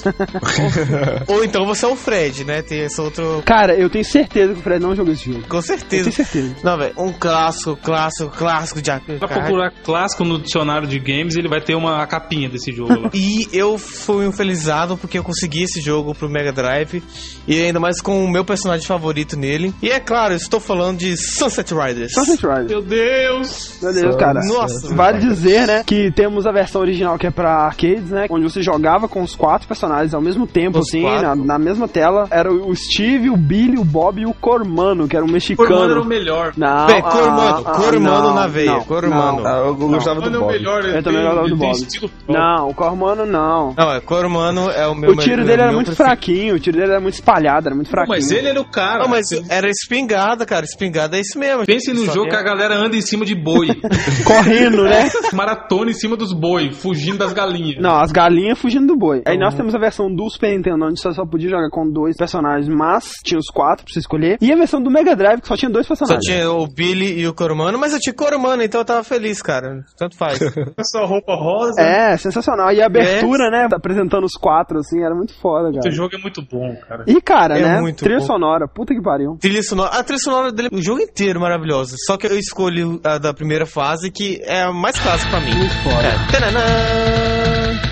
[1.27, 2.61] ou, ou então você é o Fred, né?
[2.61, 3.41] Tem esse outro.
[3.45, 5.47] Cara, eu tenho certeza que o Fred não jogou esse jogo.
[5.47, 6.03] Com Eu certeza.
[6.03, 6.55] tenho certeza.
[6.61, 11.47] Não, velho, um clássico, clássico, clássico de Pra procurar clássico no dicionário de games, ele
[11.47, 13.09] vai ter uma capinha desse jogo lá.
[13.21, 17.01] E eu fui um felizado porque eu consegui esse jogo pro Mega Drive.
[17.47, 18.85] E ainda mais com o meu personagem
[19.21, 19.73] favorito nele.
[19.81, 22.13] E é claro, estou falando de Sunset Riders.
[22.13, 22.67] Sunset Riders.
[22.69, 23.77] Meu Deus!
[23.81, 24.41] Meu Deus, cara.
[24.45, 24.93] Nossa.
[24.93, 28.61] Vale dizer, né, que temos a versão original que é pra arcades, né, onde você
[28.61, 32.27] jogava com os quatro personagens ao mesmo tempo, Os assim, na, na mesma tela.
[32.31, 35.67] Era o Steve, o Billy, o Bob e o Cormano, que era um mexicano.
[35.69, 36.53] Cormano era o melhor.
[36.57, 39.41] Não, Véi, Cormano, ah, ah, Cormano não, na veia, não, Cormano.
[39.41, 39.47] não.
[39.47, 40.51] Ah, eu gostava do é o Bob.
[40.53, 40.83] melhor.
[40.85, 42.11] ele Eu também gostava do Bob.
[42.27, 43.73] Não, o Cormano não.
[43.77, 46.09] Não, é Cormano é o meu O tiro meu- dele era meu muito preferido.
[46.15, 48.15] fraquinho, o tiro dele era muito espalhado, era muito fraquinho.
[48.17, 49.03] Mas ele era o cara.
[49.11, 50.65] Não, mas era espingarda, cara.
[50.65, 51.65] Espingarda é isso mesmo.
[51.65, 53.67] Pense no Só jogo que a galera anda em cima de boi.
[54.25, 55.09] Correndo, né?
[55.33, 57.81] Maratona em cima dos boi, fugindo das galinhas.
[57.81, 59.21] Não, as galinhas fugindo do boi.
[59.25, 62.15] Aí nós temos a versão do Super Nintendo, onde você só podia jogar com dois
[62.17, 64.37] personagens, mas tinha os quatro pra você escolher.
[64.41, 66.25] E a versão do Mega Drive, que só tinha dois Só personagens.
[66.25, 69.83] tinha o Billy e o Cormano, mas eu tinha Cormano, então eu tava feliz, cara.
[69.97, 70.39] Tanto faz.
[70.77, 71.81] Essa roupa rosa.
[71.81, 72.71] É, sensacional.
[72.71, 73.67] E a abertura, né?
[73.73, 75.79] Apresentando os quatro, assim, era muito foda, cara.
[75.79, 77.03] Esse jogo é muito bom, cara.
[77.07, 77.81] E, cara, É né?
[77.81, 78.25] muito Trilha bom.
[78.25, 79.37] sonora, puta que pariu.
[79.39, 79.89] trilha sonora.
[79.91, 81.95] A trilha sonora dele, o jogo inteiro maravilhosa.
[82.05, 85.51] Só que eu escolhi a da primeira fase, que é a mais clássica pra mim.
[85.51, 86.31] É.
[86.31, 86.61] Tananã,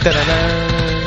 [0.04, 0.99] tananã.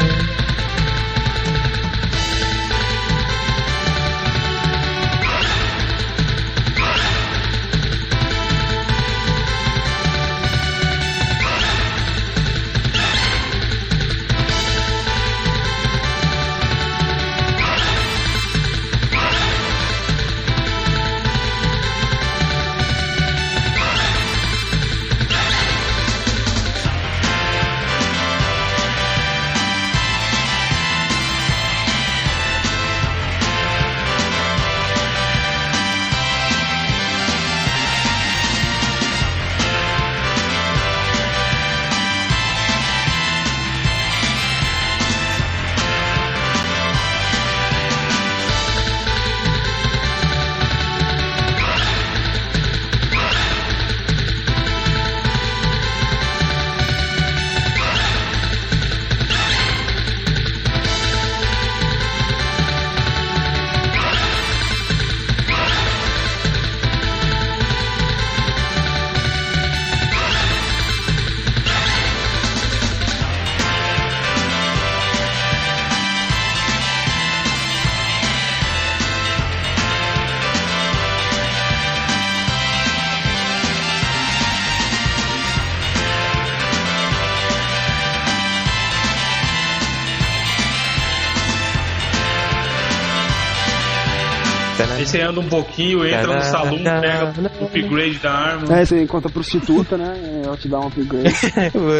[95.32, 98.78] Anda um pouquinho, entra no salão, pega o upgrade da arma.
[98.78, 100.42] É, você encontra a prostituta, né?
[100.44, 101.34] Ela te dá um upgrade.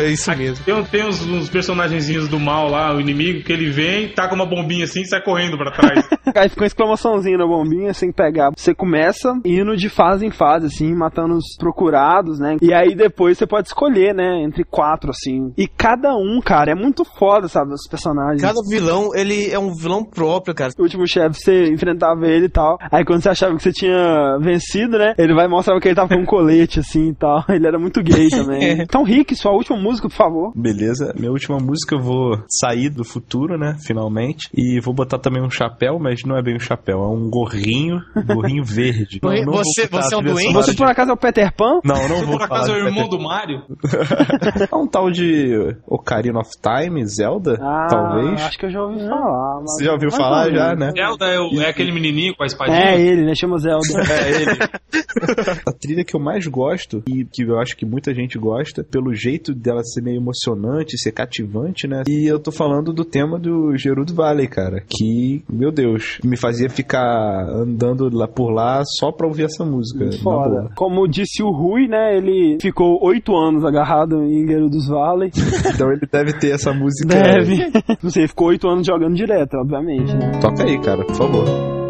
[0.02, 0.64] É isso mesmo.
[0.64, 4.46] Tem, tem uns, uns personagenzinhos do mal lá, o inimigo, que ele vem, taca uma
[4.46, 6.06] bombinha assim e sai correndo pra trás.
[6.34, 8.50] Aí fica uma exclamaçãozinha na bombinha, sem pegar.
[8.56, 12.56] Você começa indo de fase em fase, assim, matando os procurados, né?
[12.60, 14.42] E aí depois você pode escolher, né?
[14.42, 15.52] Entre quatro, assim.
[15.56, 17.72] E cada um, cara, é muito foda, sabe?
[17.72, 18.42] Os personagens.
[18.42, 20.72] Cada vilão, ele é um vilão próprio, cara.
[20.78, 22.78] O último chefe, você enfrentava ele e tal.
[22.90, 25.14] Aí quando você achava que você tinha vencido, né?
[25.18, 27.44] Ele vai mostrar que ele tava com um colete, assim e tal.
[27.48, 28.80] Ele era muito gay também.
[28.80, 30.52] Então, Rick, sua última música, por favor.
[30.54, 33.76] Beleza, minha última música eu vou sair do futuro, né?
[33.84, 34.48] Finalmente.
[34.54, 38.00] E vou botar também um chapéu, mas não é bem um chapéu, é um gorrinho,
[38.26, 39.20] gorrinho verde.
[39.22, 40.52] Não, não Você- você é um doente?
[40.52, 41.80] Você por acaso é o Peter Pan?
[41.84, 43.62] Não, não Você vou por acaso é falar o irmão Peter do Mario?
[44.72, 48.42] É um tal de Ocarina of Time, Zelda, Ah, talvez.
[48.42, 49.60] acho que eu já ouvi falar.
[49.60, 50.90] mas- Você já ouviu falar já, né?
[50.96, 52.78] Zelda é, o- é aquele menininho com a espadinha?
[52.78, 53.34] É ele, né?
[53.34, 53.82] Chama Zelda.
[54.10, 54.58] É ele.
[55.66, 59.12] a trilha que eu mais gosto e que eu acho que muita gente gosta, pelo
[59.14, 62.02] jeito dela ser meio emocionante, ser cativante, né?
[62.08, 66.68] E eu tô falando do tema do Gerudo Valley, cara, que, meu Deus, me fazia
[66.68, 70.10] ficar andando lá por lá só pra ouvir essa música.
[70.22, 70.70] Foda.
[70.74, 72.16] Como disse o Rui, né?
[72.16, 75.30] Ele ficou oito anos agarrado em Gerudos Valley.
[75.72, 77.08] Então ele deve ter essa música.
[77.08, 77.70] Deve.
[78.02, 80.32] Você ficou oito anos jogando direto, obviamente, né?
[80.40, 81.81] Toca aí, cara, por favor.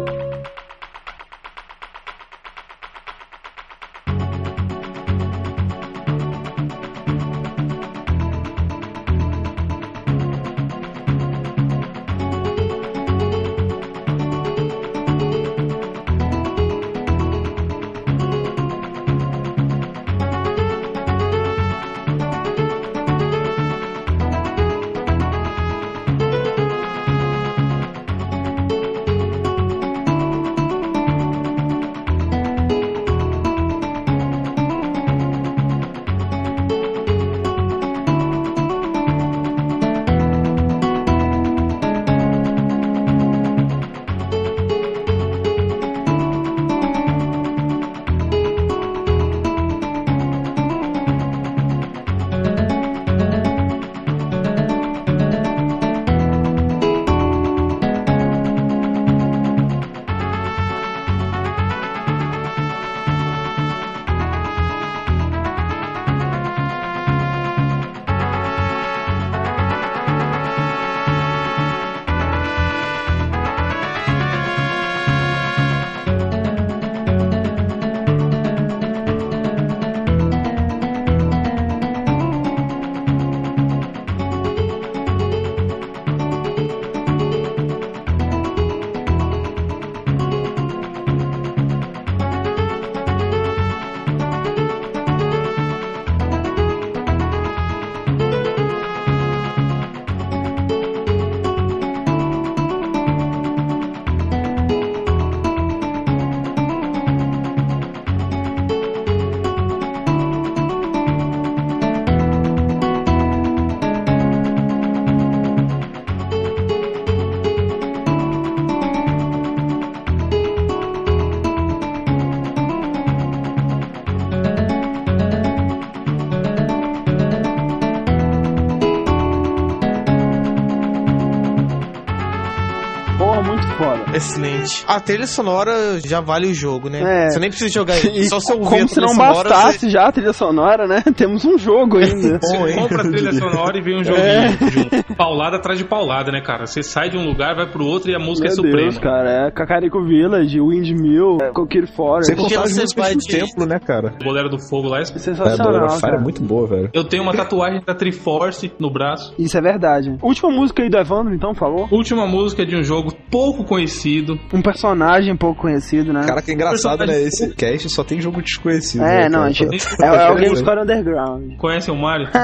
[134.87, 137.25] A trilha sonora já vale o jogo, né?
[137.27, 137.29] É.
[137.29, 140.07] Você nem precisa jogar E só se ouvir a como se não sonora, bastasse já
[140.07, 141.01] a trilha sonora, né?
[141.15, 142.39] Temos um jogo ainda.
[142.41, 142.75] Bom, hein?
[142.75, 144.49] Compra a trilha sonora e vem um joguinho É.
[144.71, 145.15] junto.
[145.15, 146.65] Paulada atrás de paulada, né, cara?
[146.65, 148.77] Você sai de um lugar, vai pro outro e a música Meu é suprema.
[148.81, 149.47] Deus, cara.
[149.47, 152.27] É Cacarico Village, Windmill, é, Coquille Forest.
[152.27, 154.13] Sem Porque contar as você músicas do de- templo, né, cara?
[154.19, 154.99] O Bolero do Fogo lá.
[154.99, 156.15] É, a Sensacional, Bolero Fire cara.
[156.17, 156.89] é muito boa, velho.
[156.93, 159.33] Eu tenho uma tatuagem da Triforce no braço.
[159.37, 160.15] Isso é verdade.
[160.21, 161.87] Última música aí do Evandro, então, por favor.
[161.91, 164.39] Última música de um jogo pouco conhecido.
[164.53, 166.25] Um personagem pouco conhecido, né?
[166.25, 167.21] Cara, que engraçado, né?
[167.21, 169.03] Esse cast só tem jogo desconhecido.
[169.03, 171.57] é, né, não, a gente, é, é o Game Score Underground.
[171.57, 172.29] Conhecem o Mario?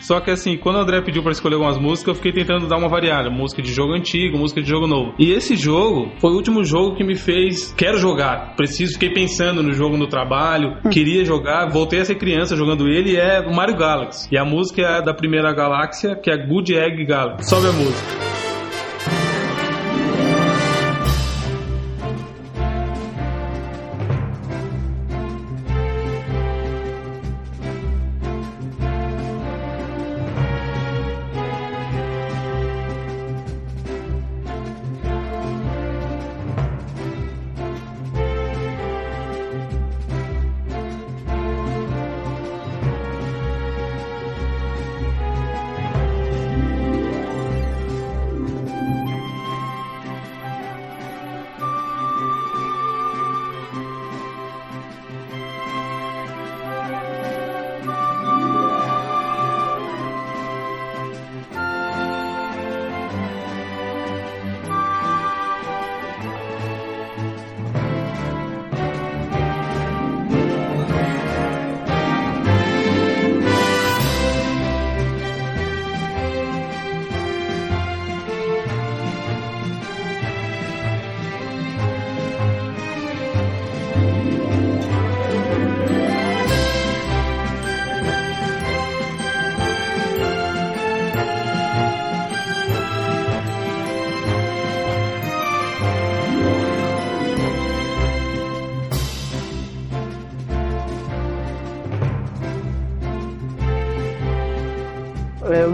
[0.00, 2.78] Só que assim, quando o André pediu pra escolher algumas músicas, eu fiquei tentando dar
[2.78, 3.30] uma variada.
[3.30, 5.14] Música de jogo antigo, música de jogo novo.
[5.18, 7.72] E esse jogo foi o último jogo que me fez.
[7.76, 8.54] Quero jogar.
[8.56, 10.78] Preciso, fiquei pensando no jogo no trabalho.
[10.90, 13.12] Queria jogar, voltei a ser criança jogando ele.
[13.12, 14.28] E é o Mario Galaxy.
[14.32, 17.48] E a música é da primeira galáxia, que é Good Egg Galaxy.
[17.48, 18.45] Sobe a música.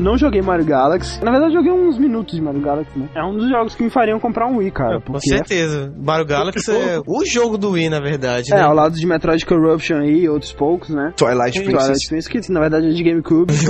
[0.03, 1.23] Não joguei Mario Galaxy.
[1.25, 3.09] Na verdade, eu joguei uns minutos de Mario Galaxy, né?
[3.15, 5.01] É um dos jogos que me fariam comprar um Wii, cara.
[5.01, 5.93] Com Porque é certeza.
[5.99, 8.63] Mario Galaxy é o jogo do Wii, na verdade, É, né?
[8.63, 11.13] ao lado de Metroid Corruption aí e outros poucos, né?
[11.17, 11.85] Twilight Princess.
[11.87, 13.53] Twilight Princess, que na verdade é de GameCube.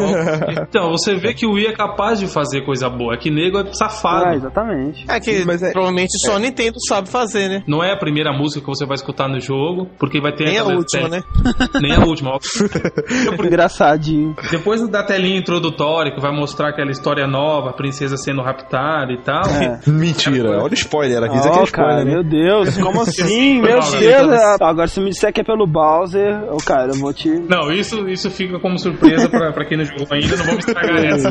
[0.69, 3.15] Então, você vê que o Wii é capaz de fazer coisa boa.
[3.15, 4.25] É que nego é safado.
[4.27, 5.05] ah, exatamente.
[5.09, 7.63] É que Mas é- provavelmente só a Nintendo sabe fazer, né?
[7.67, 10.59] Não é a primeira música que você vai escutar no jogo, porque vai ter Nem
[10.59, 11.23] a última, né?
[11.81, 12.31] Nem a última.
[12.31, 12.39] ó.
[13.45, 14.35] Engraçadinho.
[14.51, 19.19] Depois da telinha introdutória, que vai mostrar aquela história nova, a princesa sendo raptada e
[19.19, 19.43] tal.
[19.47, 19.81] É.
[19.91, 21.37] Mentira, olha o spoiler aqui.
[21.37, 22.11] Isso aqui é spoiler, cara, né?
[22.13, 23.61] meu Deus, como assim?
[23.61, 24.33] Meu Deus!
[24.33, 27.29] é- Agora, se me disser que é pelo Bowser, ô, cara, eu vou te.
[27.29, 31.05] Não, isso, isso fica como surpresa pra, pra quem não jogou ainda, não vamos estragar
[31.05, 31.31] essa.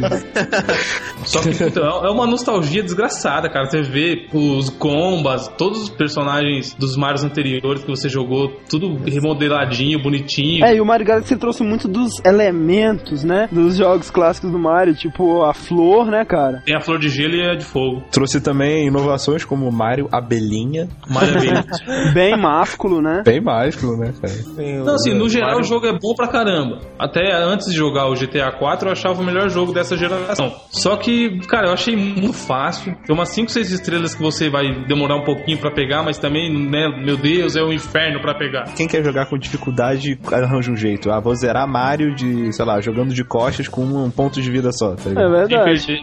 [1.25, 3.65] Só que puta, é uma nostalgia desgraçada, cara.
[3.65, 10.01] Você vê os combas, todos os personagens dos Marios anteriores que você jogou, tudo remodeladinho,
[10.01, 10.65] bonitinho.
[10.65, 13.47] É, e o Mario Galaxy trouxe muito dos elementos, né?
[13.51, 16.61] Dos jogos clássicos do Mario, tipo a flor, né, cara?
[16.65, 18.03] Tem a flor de gelo e a de fogo.
[18.11, 20.87] Trouxe também inovações como Mario Abelhinha.
[21.09, 21.65] Maravilha.
[22.13, 23.21] Bem másculo, né?
[23.25, 24.33] Bem mágico, né, cara?
[24.83, 26.79] Não, assim, no geral o jogo é bom pra caramba.
[26.99, 30.53] Até antes de jogar o GTA 4, eu achava o melhor jogo dessa geração.
[30.71, 32.95] Só que, cara, eu achei muito fácil.
[33.05, 36.51] Tem umas 5, 6 estrelas que você vai demorar um pouquinho pra pegar, mas também,
[36.51, 38.63] né, meu Deus, é um inferno pra pegar.
[38.75, 41.11] Quem quer jogar com dificuldade, arranja um jeito.
[41.11, 44.70] Ah, vou zerar Mario de, sei lá, jogando de costas com um ponto de vida
[44.71, 45.99] só, tá É verdade.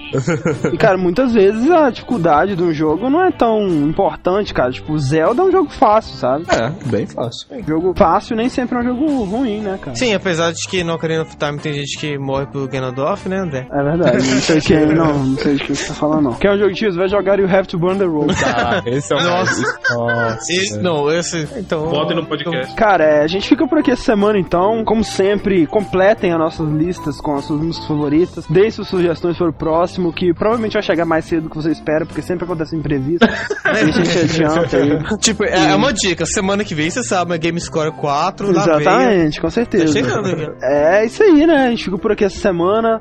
[0.72, 4.70] E, cara, muitas vezes a dificuldade de um jogo não é tão importante, cara.
[4.70, 6.44] Tipo, Zelda é um jogo fácil, sabe?
[6.50, 7.48] É, bem fácil.
[7.66, 9.96] Jogo fácil nem sempre é um jogo ruim, né, cara?
[9.96, 13.38] Sim, apesar de que no Ocarina of Time tem gente que morre pelo Ganondorf, né,
[13.38, 13.66] André?
[13.70, 16.34] É verdade, não sei quem, não, não sei de que você tá falando, não.
[16.34, 18.34] Quer um jogo que você vai jogar e you have to burn the road.
[18.44, 19.78] Ah, esse é o Nossa.
[19.94, 20.52] Nossa.
[20.52, 21.48] Esse, não, esse.
[21.56, 21.88] Então.
[21.88, 22.74] Votem no podcast.
[22.74, 24.84] Cara, é, a gente fica por aqui essa semana então.
[24.84, 28.46] Como sempre, completem as nossas listas com as suas músicas favoritas.
[28.59, 31.70] Deem suas sugestões para o próximo, que provavelmente vai chegar mais cedo do que você
[31.70, 33.24] espera, porque sempre acontece imprevisto.
[33.62, 35.18] a gente adianta aí.
[35.18, 36.26] Tipo, é, é uma dica.
[36.26, 38.80] Semana que vem, você sabe, é Game Score 4, na veia.
[38.80, 39.85] Exatamente, com certeza.
[39.86, 40.56] Tá chegando?
[40.60, 41.66] É isso aí, né?
[41.66, 43.01] A gente fica por aqui essa semana.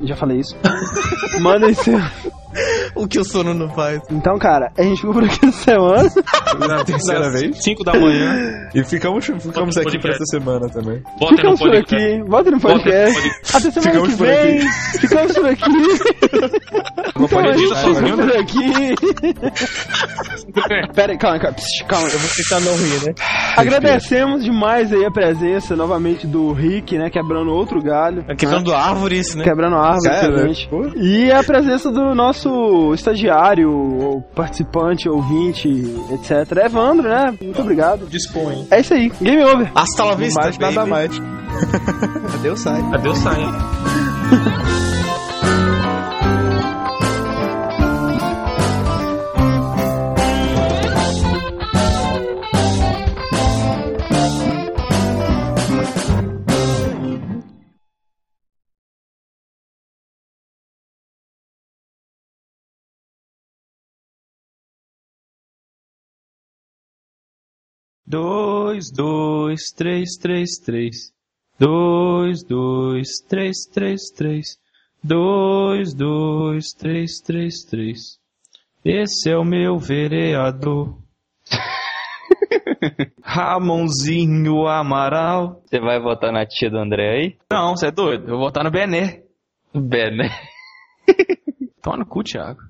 [0.00, 0.56] Já falei isso.
[1.40, 1.98] Mandem seu.
[2.94, 4.00] O que o sono não faz.
[4.10, 6.08] Então, cara, a gente ficou por aqui essa semana.
[6.58, 7.62] Na terceira vez.
[7.62, 8.68] 5 da manhã.
[8.74, 11.02] E ficamos, ficamos Bota aqui pra essa semana também.
[11.20, 12.22] No Ficamos por aqui.
[12.26, 13.30] Bota no podcast.
[13.54, 14.60] Até semana Ficamos que por vem.
[15.00, 15.70] Ficamos por aqui.
[17.20, 18.94] Então a gente sozinho, fica por aqui.
[20.94, 21.56] Pera aí, calma, calma.
[21.88, 22.08] Calma.
[22.08, 23.14] Eu vou tentar não rir, né?
[23.56, 27.10] Agradecemos demais aí a presença novamente do Rick, né?
[27.10, 28.24] Quebrando outro galho.
[28.36, 29.44] Quebrando árvores, né?
[29.44, 30.50] Quebrando a árvore, Cara.
[30.96, 32.47] E a presença do nosso
[32.94, 35.68] estagiário, ou participante, ouvinte,
[36.12, 36.64] etc.
[36.64, 37.34] Evandro, né?
[37.40, 38.06] Muito obrigado.
[38.06, 38.66] Dispõe.
[38.70, 39.10] É isso aí.
[39.20, 39.70] Game over.
[39.74, 40.90] Hasta la vista, Mais nada baby.
[40.90, 41.10] mais.
[42.34, 42.80] Adeus, sai.
[42.92, 43.36] Adeus, sai.
[68.10, 71.12] Dois, dois, três, três, três.
[71.60, 74.46] Dois, dois, três, três, três.
[75.04, 78.18] Dois, dois, três, três, três.
[78.82, 80.96] Esse é o meu vereador.
[83.22, 85.60] Ramonzinho Amaral.
[85.66, 87.36] Você vai votar na tia do André aí?
[87.50, 88.22] Não, você é doido.
[88.22, 89.22] Eu vou votar no Bené.
[89.74, 90.30] Ben, né?
[91.82, 92.67] Toma no cu, Thiago.